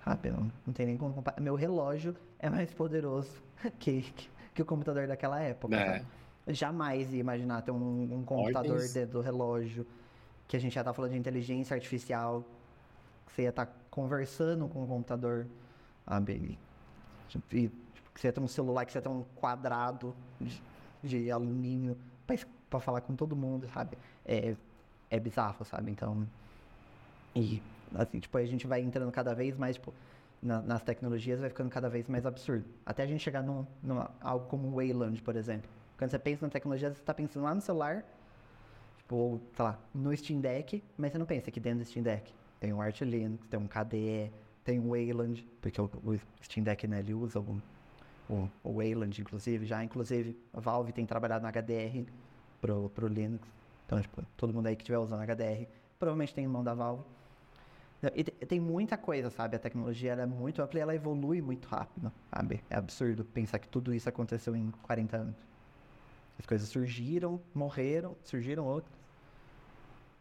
[0.00, 1.40] rápido, não, não tem nem como comparar.
[1.40, 3.42] Meu relógio é mais poderoso
[3.78, 5.76] que, que, que o computador daquela época.
[5.76, 6.04] É.
[6.50, 9.86] Jamais ia imaginar ter um, um computador dentro do relógio,
[10.46, 12.42] que a gente já tá falando de inteligência artificial,
[13.26, 15.46] que você ia estar tá conversando com o computador,
[16.06, 16.58] sabe?
[17.52, 17.70] E
[18.18, 20.60] que você tem um celular que você tem um quadrado de,
[21.02, 21.96] de alumínio
[22.68, 23.96] para falar com todo mundo, sabe?
[24.26, 24.56] É,
[25.08, 25.92] é bizarro, sabe?
[25.92, 26.26] Então.
[27.34, 27.62] E,
[27.94, 29.94] assim, tipo, a gente vai entrando cada vez mais, tipo,
[30.42, 32.64] na, nas tecnologias vai ficando cada vez mais absurdo.
[32.84, 33.64] Até a gente chegar num,
[34.20, 35.70] algo como Wayland, por exemplo.
[35.96, 38.04] Quando você pensa na tecnologia, você está pensando lá no celular,
[38.98, 42.02] tipo, ou, sei lá, no Steam Deck, mas você não pensa que dentro do Steam
[42.02, 44.32] Deck tem um Arch Linux, tem um KDE,
[44.64, 47.62] tem um Wayland, porque o, o Steam Deck, né, ele usa o,
[48.28, 52.10] o, o Wayland, inclusive, já, inclusive, a Valve tem trabalhado no HDR
[52.60, 53.48] pro, pro Linux,
[53.86, 55.66] então, tipo, todo mundo aí que estiver usando HDR,
[55.98, 57.04] provavelmente tem mão da Valve.
[58.14, 59.56] E tem muita coisa, sabe?
[59.56, 62.62] A tecnologia é muito ampla e ela evolui muito rápido, sabe?
[62.70, 65.34] É absurdo pensar que tudo isso aconteceu em 40 anos.
[66.38, 68.94] As coisas surgiram, morreram, surgiram outras.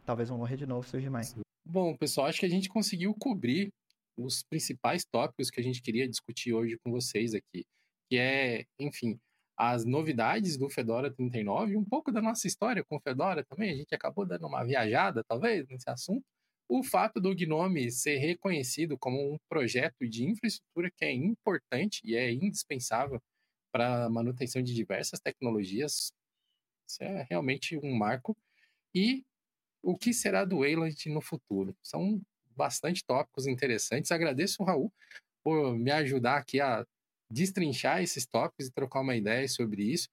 [0.06, 1.36] Talvez vão morrer de novo, surgir mais.
[1.70, 3.74] Bom, pessoal, acho que a gente conseguiu cobrir
[4.18, 7.66] os principais tópicos que a gente queria discutir hoje com vocês aqui,
[8.10, 9.20] que é, enfim,
[9.58, 13.76] as novidades do Fedora 39, um pouco da nossa história com o Fedora também, a
[13.76, 16.24] gente acabou dando uma viajada, talvez, nesse assunto,
[16.70, 22.16] o fato do Gnome ser reconhecido como um projeto de infraestrutura que é importante e
[22.16, 23.20] é indispensável
[23.74, 26.14] para a manutenção de diversas tecnologias,
[26.88, 28.38] isso é realmente um marco.
[28.96, 29.26] E
[29.88, 31.74] o que será do Wayland no futuro?
[31.82, 32.22] São
[32.54, 34.12] bastante tópicos interessantes.
[34.12, 34.92] Agradeço o Raul
[35.42, 36.86] por me ajudar aqui a
[37.32, 40.10] destrinchar esses tópicos e trocar uma ideia sobre isso.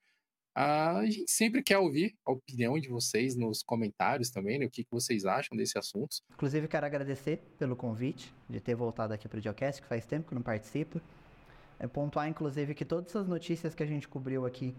[0.55, 4.67] A gente sempre quer ouvir a opinião de vocês nos comentários também, né?
[4.67, 6.19] O que, vocês acham desse assunto.
[6.33, 10.29] Inclusive, quero agradecer pelo convite de ter voltado aqui para o Geocast, que faz tempo
[10.29, 11.01] que não participo.
[11.81, 14.73] É pontuar, inclusive, que todas as notícias que a gente cobriu aqui,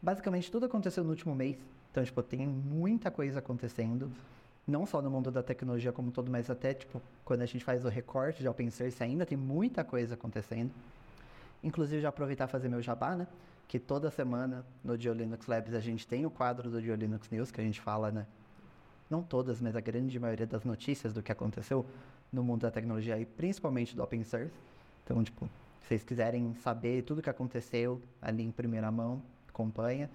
[0.00, 1.58] basicamente tudo aconteceu no último mês.
[1.90, 4.10] Então, tipo, tem muita coisa acontecendo.
[4.68, 7.84] Não só no mundo da tecnologia como todo, mas até, tipo, quando a gente faz
[7.84, 10.70] o recorte de open source, ainda tem muita coisa acontecendo.
[11.64, 13.26] Inclusive, já aproveitar fazer meu jabá, né?
[13.68, 17.60] que toda semana no GeoLinux Labs a gente tem o quadro do GeoLinux News, que
[17.60, 18.26] a gente fala, né?
[19.10, 21.84] Não todas, mas a grande maioria das notícias do que aconteceu
[22.32, 24.52] no mundo da tecnologia e principalmente do open source.
[25.04, 25.46] Então, tipo,
[25.82, 30.10] se vocês quiserem saber tudo o que aconteceu ali em primeira mão, acompanha.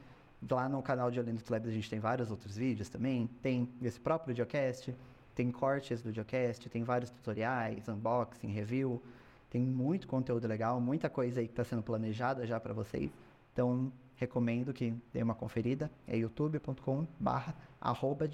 [0.49, 3.27] Lá no canal de Linux Labs a gente tem vários outros vídeos também.
[3.41, 4.93] Tem esse próprio Geocast,
[5.35, 9.01] tem cortes do Geocast, tem vários tutoriais, unboxing, review.
[9.49, 13.11] Tem muito conteúdo legal, muita coisa aí que está sendo planejada já para vocês.
[13.51, 15.91] Então, recomendo que dê uma conferida.
[16.07, 18.29] É youtube.com barra arroba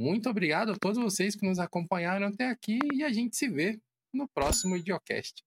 [0.00, 3.78] Muito obrigado a todos vocês que nos acompanharam até aqui e a gente se vê
[4.12, 5.44] no próximo Idiocast.